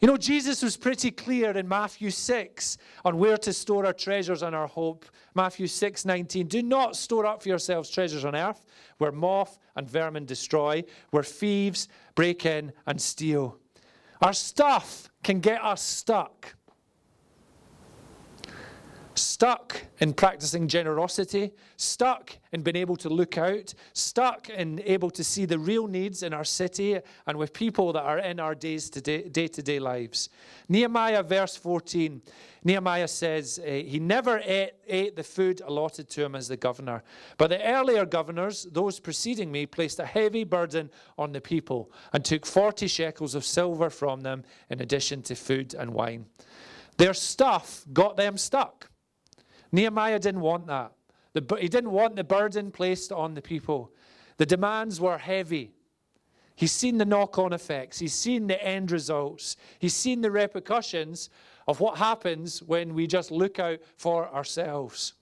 You 0.00 0.08
know, 0.08 0.16
Jesus 0.16 0.62
was 0.62 0.76
pretty 0.76 1.10
clear 1.10 1.52
in 1.52 1.66
Matthew 1.66 2.10
6 2.10 2.78
on 3.04 3.16
where 3.18 3.38
to 3.38 3.52
store 3.52 3.86
our 3.86 3.92
treasures 3.92 4.42
and 4.42 4.54
our 4.54 4.66
hope. 4.66 5.06
Matthew 5.34 5.66
6 5.66 6.04
19. 6.04 6.46
Do 6.46 6.62
not 6.62 6.96
store 6.96 7.24
up 7.26 7.42
for 7.42 7.48
yourselves 7.48 7.88
treasures 7.88 8.24
on 8.24 8.34
earth 8.34 8.66
where 8.98 9.12
moth 9.12 9.58
and 9.76 9.88
vermin 9.88 10.24
destroy, 10.24 10.84
where 11.10 11.22
thieves 11.22 11.88
break 12.14 12.44
in 12.44 12.72
and 12.86 13.00
steal. 13.00 13.58
Our 14.20 14.32
stuff 14.32 15.10
can 15.22 15.40
get 15.40 15.62
us 15.64 15.82
stuck 15.82 16.54
stuck 19.14 19.82
in 19.98 20.12
practicing 20.12 20.68
generosity, 20.68 21.52
stuck 21.76 22.36
in 22.52 22.62
being 22.62 22.76
able 22.76 22.96
to 22.96 23.08
look 23.08 23.38
out, 23.38 23.72
stuck 23.92 24.48
in 24.50 24.80
able 24.84 25.10
to 25.10 25.22
see 25.22 25.44
the 25.44 25.58
real 25.58 25.86
needs 25.86 26.22
in 26.22 26.32
our 26.32 26.44
city 26.44 26.98
and 27.26 27.38
with 27.38 27.52
people 27.52 27.92
that 27.92 28.02
are 28.02 28.18
in 28.18 28.40
our 28.40 28.54
days 28.54 28.90
to 28.90 29.00
day 29.00 29.48
to 29.48 29.62
day 29.62 29.78
lives. 29.78 30.28
Nehemiah, 30.68 31.22
verse 31.22 31.56
14, 31.56 32.22
Nehemiah 32.64 33.08
says 33.08 33.60
uh, 33.62 33.70
he 33.70 33.98
never 33.98 34.40
ate, 34.44 34.72
ate 34.88 35.16
the 35.16 35.22
food 35.22 35.60
allotted 35.64 36.08
to 36.10 36.24
him 36.24 36.34
as 36.34 36.48
the 36.48 36.56
governor. 36.56 37.02
But 37.36 37.50
the 37.50 37.62
earlier 37.62 38.06
governors, 38.06 38.66
those 38.72 38.98
preceding 38.98 39.52
me, 39.52 39.66
placed 39.66 39.98
a 39.98 40.06
heavy 40.06 40.44
burden 40.44 40.90
on 41.18 41.32
the 41.32 41.40
people 41.40 41.92
and 42.12 42.24
took 42.24 42.46
40 42.46 42.86
shekels 42.86 43.34
of 43.34 43.44
silver 43.44 43.90
from 43.90 44.22
them 44.22 44.44
in 44.70 44.80
addition 44.80 45.22
to 45.22 45.34
food 45.34 45.74
and 45.74 45.92
wine. 45.92 46.26
Their 46.96 47.14
stuff 47.14 47.84
got 47.92 48.16
them 48.16 48.38
stuck. 48.38 48.90
Nehemiah 49.74 50.20
didn't 50.20 50.40
want 50.40 50.68
that. 50.68 50.92
The, 51.32 51.56
he 51.60 51.66
didn't 51.66 51.90
want 51.90 52.14
the 52.14 52.22
burden 52.22 52.70
placed 52.70 53.10
on 53.10 53.34
the 53.34 53.42
people. 53.42 53.92
The 54.36 54.46
demands 54.46 55.00
were 55.00 55.18
heavy. 55.18 55.72
He's 56.54 56.70
seen 56.70 56.98
the 56.98 57.04
knock 57.04 57.36
on 57.40 57.52
effects, 57.52 57.98
he's 57.98 58.14
seen 58.14 58.46
the 58.46 58.62
end 58.64 58.92
results, 58.92 59.56
he's 59.80 59.94
seen 59.94 60.20
the 60.20 60.30
repercussions 60.30 61.28
of 61.66 61.80
what 61.80 61.98
happens 61.98 62.62
when 62.62 62.94
we 62.94 63.08
just 63.08 63.32
look 63.32 63.58
out 63.58 63.80
for 63.96 64.32
ourselves. 64.32 65.14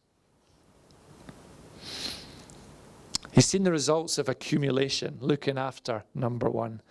He's 3.31 3.47
seen 3.47 3.63
the 3.63 3.73
results 3.73 4.19
of 4.19 4.29
accumulation, 4.29 5.17
looking 5.21 5.57
after 5.57 6.05
number 6.15 6.51
one. 6.51 6.83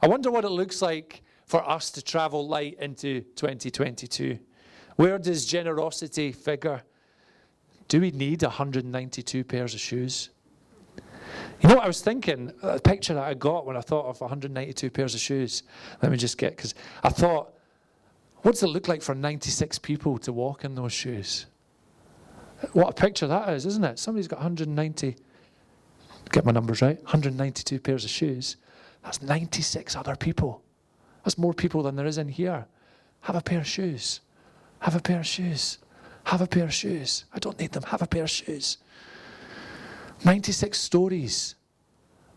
I 0.00 0.08
wonder 0.08 0.30
what 0.30 0.46
it 0.46 0.48
looks 0.50 0.80
like 0.80 1.22
for 1.44 1.68
us 1.68 1.90
to 1.90 2.02
travel 2.02 2.48
light 2.48 2.78
into 2.80 3.20
2022. 3.36 4.38
Where 4.96 5.18
does 5.18 5.44
generosity 5.44 6.32
figure? 6.32 6.82
Do 7.92 8.00
we 8.00 8.10
need 8.10 8.42
192 8.42 9.44
pairs 9.44 9.74
of 9.74 9.80
shoes? 9.80 10.30
You 11.60 11.68
know 11.68 11.74
what 11.74 11.84
I 11.84 11.86
was 11.86 12.00
thinking? 12.00 12.50
A 12.62 12.80
picture 12.80 13.12
that 13.12 13.22
I 13.22 13.34
got 13.34 13.66
when 13.66 13.76
I 13.76 13.82
thought 13.82 14.06
of 14.06 14.18
192 14.18 14.88
pairs 14.88 15.14
of 15.14 15.20
shoes. 15.20 15.62
Let 16.00 16.10
me 16.10 16.16
just 16.16 16.38
get, 16.38 16.56
because 16.56 16.74
I 17.02 17.10
thought, 17.10 17.52
what 18.38 18.52
does 18.52 18.62
it 18.62 18.68
look 18.68 18.88
like 18.88 19.02
for 19.02 19.14
96 19.14 19.78
people 19.80 20.16
to 20.20 20.32
walk 20.32 20.64
in 20.64 20.74
those 20.74 20.94
shoes? 20.94 21.44
What 22.72 22.88
a 22.88 22.94
picture 22.94 23.26
that 23.26 23.50
is, 23.50 23.66
isn't 23.66 23.84
it? 23.84 23.98
Somebody's 23.98 24.26
got 24.26 24.38
190, 24.38 25.14
get 26.30 26.46
my 26.46 26.52
numbers 26.52 26.80
right, 26.80 26.96
192 27.02 27.78
pairs 27.78 28.04
of 28.04 28.10
shoes. 28.10 28.56
That's 29.04 29.20
96 29.20 29.96
other 29.96 30.16
people. 30.16 30.62
That's 31.26 31.36
more 31.36 31.52
people 31.52 31.82
than 31.82 31.96
there 31.96 32.06
is 32.06 32.16
in 32.16 32.28
here. 32.28 32.64
Have 33.20 33.36
a 33.36 33.42
pair 33.42 33.58
of 33.58 33.66
shoes. 33.66 34.20
Have 34.78 34.96
a 34.96 35.00
pair 35.00 35.20
of 35.20 35.26
shoes. 35.26 35.76
Have 36.24 36.40
a 36.40 36.46
pair 36.46 36.64
of 36.64 36.72
shoes. 36.72 37.24
I 37.32 37.38
don't 37.38 37.58
need 37.58 37.72
them. 37.72 37.82
Have 37.84 38.02
a 38.02 38.06
pair 38.06 38.24
of 38.24 38.30
shoes. 38.30 38.78
96 40.24 40.78
stories, 40.78 41.56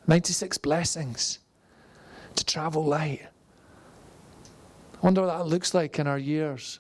96 0.08 0.58
blessings 0.58 1.40
to 2.36 2.46
travel 2.46 2.84
light. 2.84 3.22
I 4.96 4.98
wonder 5.02 5.22
what 5.22 5.38
that 5.38 5.46
looks 5.46 5.74
like 5.74 6.00
in 6.00 6.08
our 6.08 6.18
years. 6.18 6.80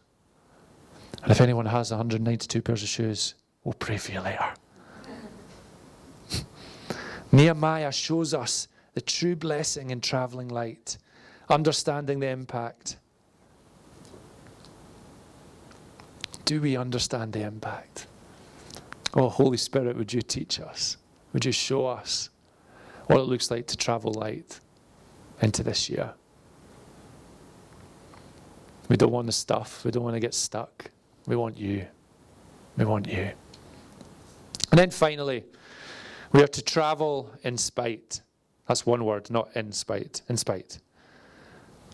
And 1.22 1.32
if 1.32 1.41
anyone 1.41 1.65
has 1.68 1.91
192 1.91 2.62
pairs 2.62 2.84
of 2.84 2.89
shoes, 2.89 3.36
we'll 3.63 3.74
pray 3.74 3.98
for 3.98 4.12
you 4.12 4.22
later. 4.22 4.54
Nehemiah 7.32 7.91
shows 7.91 8.34
us 8.34 8.68
the 8.94 9.02
true 9.02 9.36
blessing 9.36 9.91
in 9.91 10.02
traveling 10.02 10.48
light, 10.48 10.98
understanding 11.50 12.20
the 12.20 12.28
impact. 12.28 12.98
Do 16.46 16.62
we 16.62 16.78
understand 16.78 17.34
the 17.34 17.42
impact? 17.42 18.06
Oh, 19.16 19.30
Holy 19.30 19.58
Spirit, 19.58 19.98
would 19.98 20.14
you 20.14 20.22
teach 20.22 20.60
us? 20.60 20.98
Would 21.34 21.44
you 21.44 21.52
show 21.52 21.88
us 21.88 22.30
what 23.08 23.20
it 23.20 23.24
looks 23.24 23.50
like 23.50 23.66
to 23.68 23.78
travel 23.78 24.14
light 24.14 24.60
into 25.42 25.64
this 25.64 25.90
year? 25.90 26.14
We 28.90 28.96
don't 28.96 29.12
want 29.12 29.26
the 29.26 29.32
stuff. 29.32 29.84
We 29.84 29.90
don't 29.90 30.04
want 30.04 30.16
to 30.16 30.20
get 30.20 30.36
stuck. 30.36 30.92
We 31.26 31.36
want 31.36 31.58
you. 31.58 31.88
We 32.78 32.86
want 32.86 33.08
you. 33.08 33.32
And 34.72 34.80
then 34.80 34.92
finally, 34.92 35.46
we 36.32 36.44
are 36.44 36.48
to 36.48 36.62
travel 36.62 37.32
in 37.44 37.58
spite. 37.58 38.22
That's 38.68 38.86
one 38.86 39.04
word, 39.04 39.32
not 39.32 39.56
in 39.56 39.72
spite. 39.72 40.22
In 40.30 40.38
spite. 40.38 40.80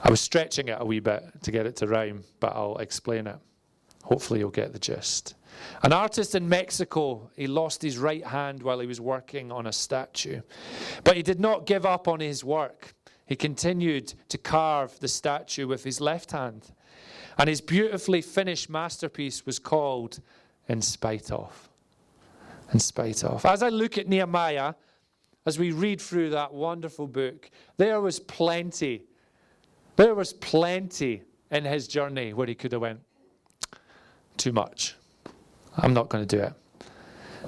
I 0.03 0.09
was 0.09 0.19
stretching 0.19 0.67
it 0.67 0.77
a 0.79 0.85
wee 0.85 0.99
bit 0.99 1.23
to 1.43 1.51
get 1.51 1.65
it 1.65 1.77
to 1.77 1.87
rhyme, 1.87 2.23
but 2.39 2.53
I'll 2.53 2.77
explain 2.77 3.27
it. 3.27 3.37
Hopefully, 4.03 4.39
you'll 4.39 4.49
get 4.49 4.73
the 4.73 4.79
gist. 4.79 5.35
An 5.83 5.93
artist 5.93 6.35
in 6.35 6.47
Mexico, 6.47 7.29
he 7.35 7.47
lost 7.47 7.81
his 7.81 7.97
right 7.97 8.25
hand 8.25 8.63
while 8.63 8.79
he 8.79 8.87
was 8.87 8.99
working 8.99 9.51
on 9.51 9.67
a 9.67 9.71
statue. 9.71 10.41
But 11.03 11.17
he 11.17 11.23
did 11.23 11.39
not 11.39 11.65
give 11.65 11.85
up 11.85 12.07
on 12.07 12.19
his 12.19 12.43
work. 12.43 12.93
He 13.25 13.35
continued 13.35 14.13
to 14.29 14.37
carve 14.37 14.99
the 14.99 15.07
statue 15.07 15.67
with 15.67 15.83
his 15.83 16.01
left 16.01 16.31
hand. 16.31 16.71
And 17.37 17.47
his 17.47 17.61
beautifully 17.61 18.21
finished 18.21 18.69
masterpiece 18.69 19.45
was 19.45 19.59
called 19.59 20.19
In 20.67 20.81
Spite 20.81 21.31
of. 21.31 21.69
In 22.73 22.79
Spite 22.79 23.23
of. 23.23 23.45
As 23.45 23.63
I 23.63 23.69
look 23.69 23.97
at 23.97 24.07
Nehemiah, 24.07 24.73
as 25.45 25.57
we 25.57 25.71
read 25.71 26.01
through 26.01 26.31
that 26.31 26.53
wonderful 26.53 27.07
book, 27.07 27.49
there 27.77 28.01
was 28.01 28.19
plenty. 28.19 29.03
There 29.95 30.13
was 30.13 30.33
plenty 30.33 31.23
in 31.49 31.65
his 31.65 31.87
journey 31.87 32.33
where 32.33 32.47
he 32.47 32.55
could 32.55 32.71
have 32.71 32.81
went, 32.81 32.99
too 34.41 34.51
much. 34.51 34.95
I'm 35.77 35.93
not 35.93 36.09
going 36.09 36.25
to 36.25 36.35
do 36.37 36.43
it. 36.43 36.53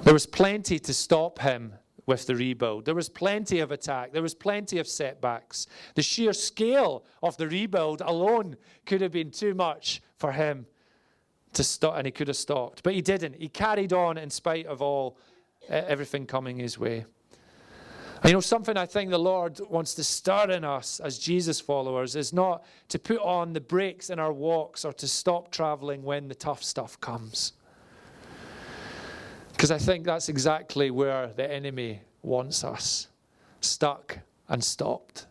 There 0.04 0.14
was 0.14 0.26
plenty 0.26 0.78
to 0.78 0.94
stop 0.94 1.40
him 1.40 1.72
with 2.06 2.26
the 2.26 2.36
rebuild. 2.36 2.84
There 2.84 2.94
was 2.94 3.08
plenty 3.08 3.58
of 3.58 3.72
attack. 3.72 4.12
There 4.12 4.22
was 4.22 4.34
plenty 4.34 4.78
of 4.78 4.86
setbacks. 4.86 5.66
The 5.94 6.02
sheer 6.02 6.32
scale 6.32 7.04
of 7.22 7.36
the 7.36 7.48
rebuild 7.48 8.00
alone 8.00 8.56
could 8.86 9.00
have 9.00 9.10
been 9.10 9.30
too 9.30 9.54
much 9.54 10.02
for 10.18 10.30
him 10.32 10.66
to 11.54 11.64
stop, 11.64 11.96
and 11.96 12.06
he 12.06 12.12
could 12.12 12.28
have 12.28 12.36
stopped. 12.36 12.82
But 12.84 12.94
he 12.94 13.02
didn't. 13.02 13.36
He 13.36 13.48
carried 13.48 13.92
on 13.92 14.16
in 14.16 14.30
spite 14.30 14.66
of 14.66 14.80
all 14.80 15.18
everything 15.68 16.26
coming 16.26 16.58
his 16.58 16.78
way. 16.78 17.06
And 18.24 18.30
you 18.30 18.36
know, 18.38 18.40
something 18.40 18.78
I 18.78 18.86
think 18.86 19.10
the 19.10 19.18
Lord 19.18 19.60
wants 19.68 19.92
to 19.96 20.02
stir 20.02 20.52
in 20.52 20.64
us 20.64 20.98
as 20.98 21.18
Jesus 21.18 21.60
followers 21.60 22.16
is 22.16 22.32
not 22.32 22.64
to 22.88 22.98
put 22.98 23.18
on 23.18 23.52
the 23.52 23.60
brakes 23.60 24.08
in 24.08 24.18
our 24.18 24.32
walks 24.32 24.86
or 24.86 24.94
to 24.94 25.06
stop 25.06 25.50
traveling 25.50 26.02
when 26.02 26.28
the 26.28 26.34
tough 26.34 26.64
stuff 26.64 26.98
comes. 27.02 27.52
Because 29.52 29.70
I 29.70 29.76
think 29.76 30.06
that's 30.06 30.30
exactly 30.30 30.90
where 30.90 31.34
the 31.36 31.52
enemy 31.52 32.00
wants 32.22 32.64
us 32.64 33.08
stuck 33.60 34.20
and 34.48 34.64
stopped. 34.64 35.26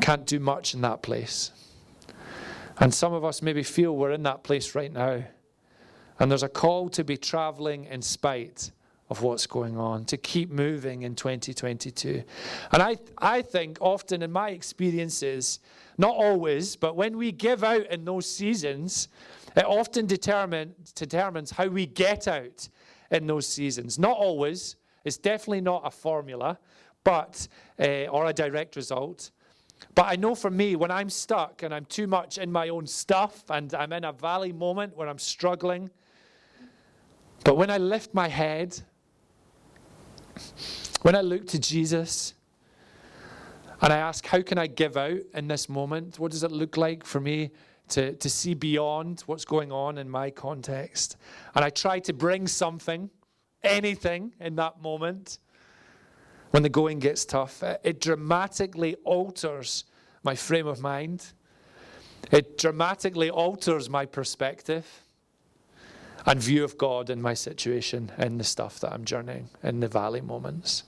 Can't 0.00 0.24
do 0.24 0.40
much 0.40 0.72
in 0.72 0.80
that 0.80 1.02
place. 1.02 1.52
And 2.78 2.94
some 2.94 3.12
of 3.12 3.26
us 3.26 3.42
maybe 3.42 3.62
feel 3.62 3.94
we're 3.94 4.12
in 4.12 4.22
that 4.22 4.42
place 4.42 4.74
right 4.74 4.92
now. 4.92 5.22
And 6.18 6.30
there's 6.30 6.42
a 6.42 6.48
call 6.48 6.88
to 6.90 7.04
be 7.04 7.18
traveling 7.18 7.84
in 7.84 8.00
spite 8.00 8.70
of 9.10 9.22
what's 9.22 9.46
going 9.46 9.76
on, 9.78 10.04
to 10.04 10.16
keep 10.16 10.50
moving 10.50 11.02
in 11.02 11.14
2022. 11.14 12.22
And 12.72 12.82
I, 12.82 12.96
I 13.16 13.42
think 13.42 13.78
often 13.80 14.22
in 14.22 14.30
my 14.30 14.50
experiences, 14.50 15.60
not 15.96 16.14
always, 16.14 16.76
but 16.76 16.94
when 16.94 17.16
we 17.16 17.32
give 17.32 17.64
out 17.64 17.86
in 17.86 18.04
those 18.04 18.30
seasons, 18.30 19.08
it 19.56 19.64
often 19.64 20.06
determine, 20.06 20.74
determines 20.94 21.50
how 21.50 21.66
we 21.66 21.86
get 21.86 22.28
out 22.28 22.68
in 23.10 23.26
those 23.26 23.46
seasons. 23.46 23.98
Not 23.98 24.16
always. 24.16 24.76
It's 25.04 25.16
definitely 25.16 25.62
not 25.62 25.82
a 25.84 25.90
formula, 25.90 26.58
but 27.02 27.48
uh, 27.80 28.06
or 28.06 28.26
a 28.26 28.32
direct 28.32 28.76
result. 28.76 29.30
But 29.94 30.06
I 30.06 30.16
know 30.16 30.34
for 30.34 30.50
me, 30.50 30.76
when 30.76 30.90
I'm 30.90 31.08
stuck 31.08 31.62
and 31.62 31.72
I'm 31.72 31.86
too 31.86 32.06
much 32.06 32.36
in 32.36 32.52
my 32.52 32.68
own 32.68 32.86
stuff 32.86 33.44
and 33.48 33.72
I'm 33.74 33.92
in 33.92 34.04
a 34.04 34.12
valley 34.12 34.52
moment 34.52 34.96
where 34.96 35.08
I'm 35.08 35.18
struggling, 35.18 35.90
but 37.44 37.56
when 37.56 37.70
I 37.70 37.78
lift 37.78 38.12
my 38.12 38.28
head, 38.28 38.78
when 41.02 41.14
I 41.14 41.20
look 41.20 41.46
to 41.48 41.58
Jesus, 41.58 42.34
and 43.80 43.92
I 43.92 43.98
ask, 43.98 44.26
how 44.26 44.42
can 44.42 44.58
I 44.58 44.66
give 44.66 44.96
out 44.96 45.20
in 45.34 45.46
this 45.46 45.68
moment? 45.68 46.18
What 46.18 46.32
does 46.32 46.42
it 46.42 46.50
look 46.50 46.76
like 46.76 47.04
for 47.04 47.20
me 47.20 47.52
to, 47.88 48.14
to 48.14 48.30
see 48.30 48.54
beyond 48.54 49.22
what's 49.26 49.44
going 49.44 49.72
on 49.72 49.98
in 49.98 50.08
my 50.08 50.30
context. 50.30 51.16
And 51.54 51.64
I 51.64 51.70
try 51.70 51.98
to 52.00 52.12
bring 52.12 52.46
something, 52.46 53.10
anything 53.62 54.34
in 54.40 54.56
that 54.56 54.80
moment 54.80 55.38
when 56.50 56.62
the 56.62 56.68
going 56.68 56.98
gets 56.98 57.24
tough. 57.24 57.62
It 57.62 58.00
dramatically 58.00 58.96
alters 59.04 59.84
my 60.22 60.34
frame 60.34 60.66
of 60.66 60.80
mind, 60.80 61.32
it 62.30 62.58
dramatically 62.58 63.30
alters 63.30 63.88
my 63.88 64.04
perspective 64.04 64.86
and 66.28 66.42
view 66.42 66.62
of 66.62 66.76
God 66.76 67.08
in 67.08 67.22
my 67.22 67.32
situation, 67.32 68.12
in 68.18 68.36
the 68.36 68.44
stuff 68.44 68.80
that 68.80 68.92
I'm 68.92 69.06
journeying, 69.06 69.48
in 69.62 69.80
the 69.80 69.88
valley 69.88 70.20
moments. 70.20 70.82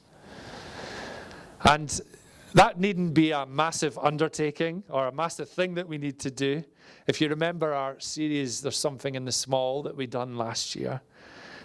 And 1.65 1.99
that 2.53 2.79
needn't 2.79 3.15
be 3.15 3.31
a 3.31 3.47
massive 3.47 3.97
undertaking 3.99 4.83
or 4.91 5.07
a 5.07 5.13
massive 5.13 5.49
thing 5.49 5.75
that 5.77 5.89
we 5.89 5.97
need 5.97 6.19
to 6.21 6.31
do. 6.31 6.63
If 7.07 7.23
you 7.23 7.29
remember 7.29 7.73
our 7.73 7.99
series, 8.01 8.61
There's 8.61 8.77
Something 8.77 9.15
in 9.15 9.25
the 9.25 9.33
Small 9.33 9.83
that 9.85 9.97
we 9.97 10.07
done 10.07 10.37
last 10.37 10.77
year. 10.77 11.01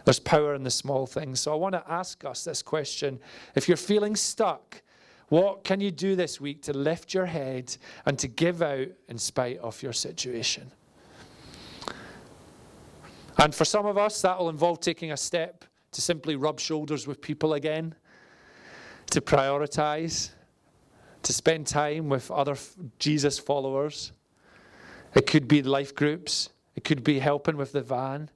There's 0.05 0.19
power 0.19 0.55
in 0.55 0.63
the 0.63 0.71
small 0.71 1.05
things. 1.05 1.41
So 1.41 1.51
I 1.51 1.55
want 1.55 1.73
to 1.73 1.83
ask 1.85 2.23
us 2.23 2.45
this 2.45 2.61
question. 2.61 3.19
If 3.55 3.67
you're 3.67 3.75
feeling 3.75 4.15
stuck, 4.15 4.83
what 5.27 5.65
can 5.65 5.81
you 5.81 5.91
do 5.91 6.15
this 6.15 6.39
week 6.39 6.61
to 6.61 6.71
lift 6.71 7.13
your 7.13 7.25
head 7.25 7.75
and 8.05 8.17
to 8.19 8.29
give 8.29 8.61
out 8.61 8.87
in 9.09 9.17
spite 9.17 9.57
of 9.57 9.83
your 9.83 9.93
situation? 9.93 10.71
And 13.37 13.53
for 13.53 13.65
some 13.65 13.85
of 13.85 13.97
us, 13.97 14.21
that 14.21 14.39
will 14.39 14.49
involve 14.49 14.79
taking 14.79 15.11
a 15.11 15.17
step 15.17 15.65
to 15.91 16.01
simply 16.01 16.35
rub 16.35 16.59
shoulders 16.59 17.07
with 17.07 17.21
people 17.21 17.53
again, 17.53 17.95
to 19.11 19.21
prioritize, 19.21 20.31
to 21.23 21.33
spend 21.33 21.67
time 21.67 22.09
with 22.09 22.29
other 22.31 22.55
Jesus 22.99 23.39
followers. 23.39 24.11
It 25.15 25.27
could 25.27 25.47
be 25.47 25.63
life 25.63 25.95
groups. 25.95 26.49
It 26.75 26.83
could 26.83 27.03
be 27.03 27.19
helping 27.19 27.57
with 27.57 27.71
the 27.71 27.81
van. 27.81 28.29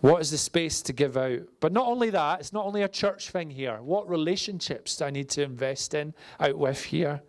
What 0.00 0.20
is 0.20 0.30
the 0.30 0.38
space 0.38 0.80
to 0.82 0.92
give 0.92 1.16
out? 1.16 1.40
But 1.60 1.72
not 1.72 1.86
only 1.86 2.10
that, 2.10 2.40
it's 2.40 2.52
not 2.52 2.66
only 2.66 2.82
a 2.82 2.88
church 2.88 3.30
thing 3.30 3.50
here. 3.50 3.80
What 3.82 4.08
relationships 4.08 4.96
do 4.96 5.06
I 5.06 5.10
need 5.10 5.28
to 5.30 5.42
invest 5.42 5.94
in 5.94 6.14
out 6.38 6.58
with 6.58 6.84
here? 6.84 7.22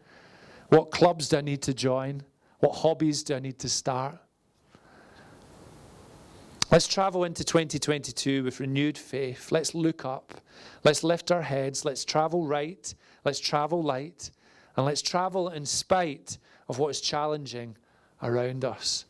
What 0.70 0.92
clubs 0.92 1.30
do 1.30 1.38
I 1.38 1.42
need 1.42 1.62
to 1.64 1.74
join? 1.74 2.22
What 2.60 2.76
hobbies 2.76 3.24
do 3.24 3.36
I 3.36 3.40
need 3.40 3.58
to 3.60 3.70
start? 3.70 4.20
Let's 6.72 6.88
travel 6.88 7.24
into 7.24 7.44
2022 7.44 8.44
with 8.44 8.60
renewed 8.60 8.96
faith. 8.96 9.52
Let's 9.52 9.74
look 9.74 10.06
up. 10.06 10.40
Let's 10.84 11.04
lift 11.04 11.32
our 11.32 11.42
heads. 11.42 11.84
Let's 11.84 12.06
travel 12.06 12.46
right. 12.46 12.94
Let's 13.26 13.40
travel 13.40 13.82
light. 13.82 14.30
And 14.78 14.86
let's 14.86 15.02
travel 15.02 15.50
in 15.50 15.66
spite 15.66 16.38
of 16.68 16.78
what 16.78 16.90
is 16.90 17.02
challenging 17.02 17.76
around 18.22 18.64
us. 18.64 19.06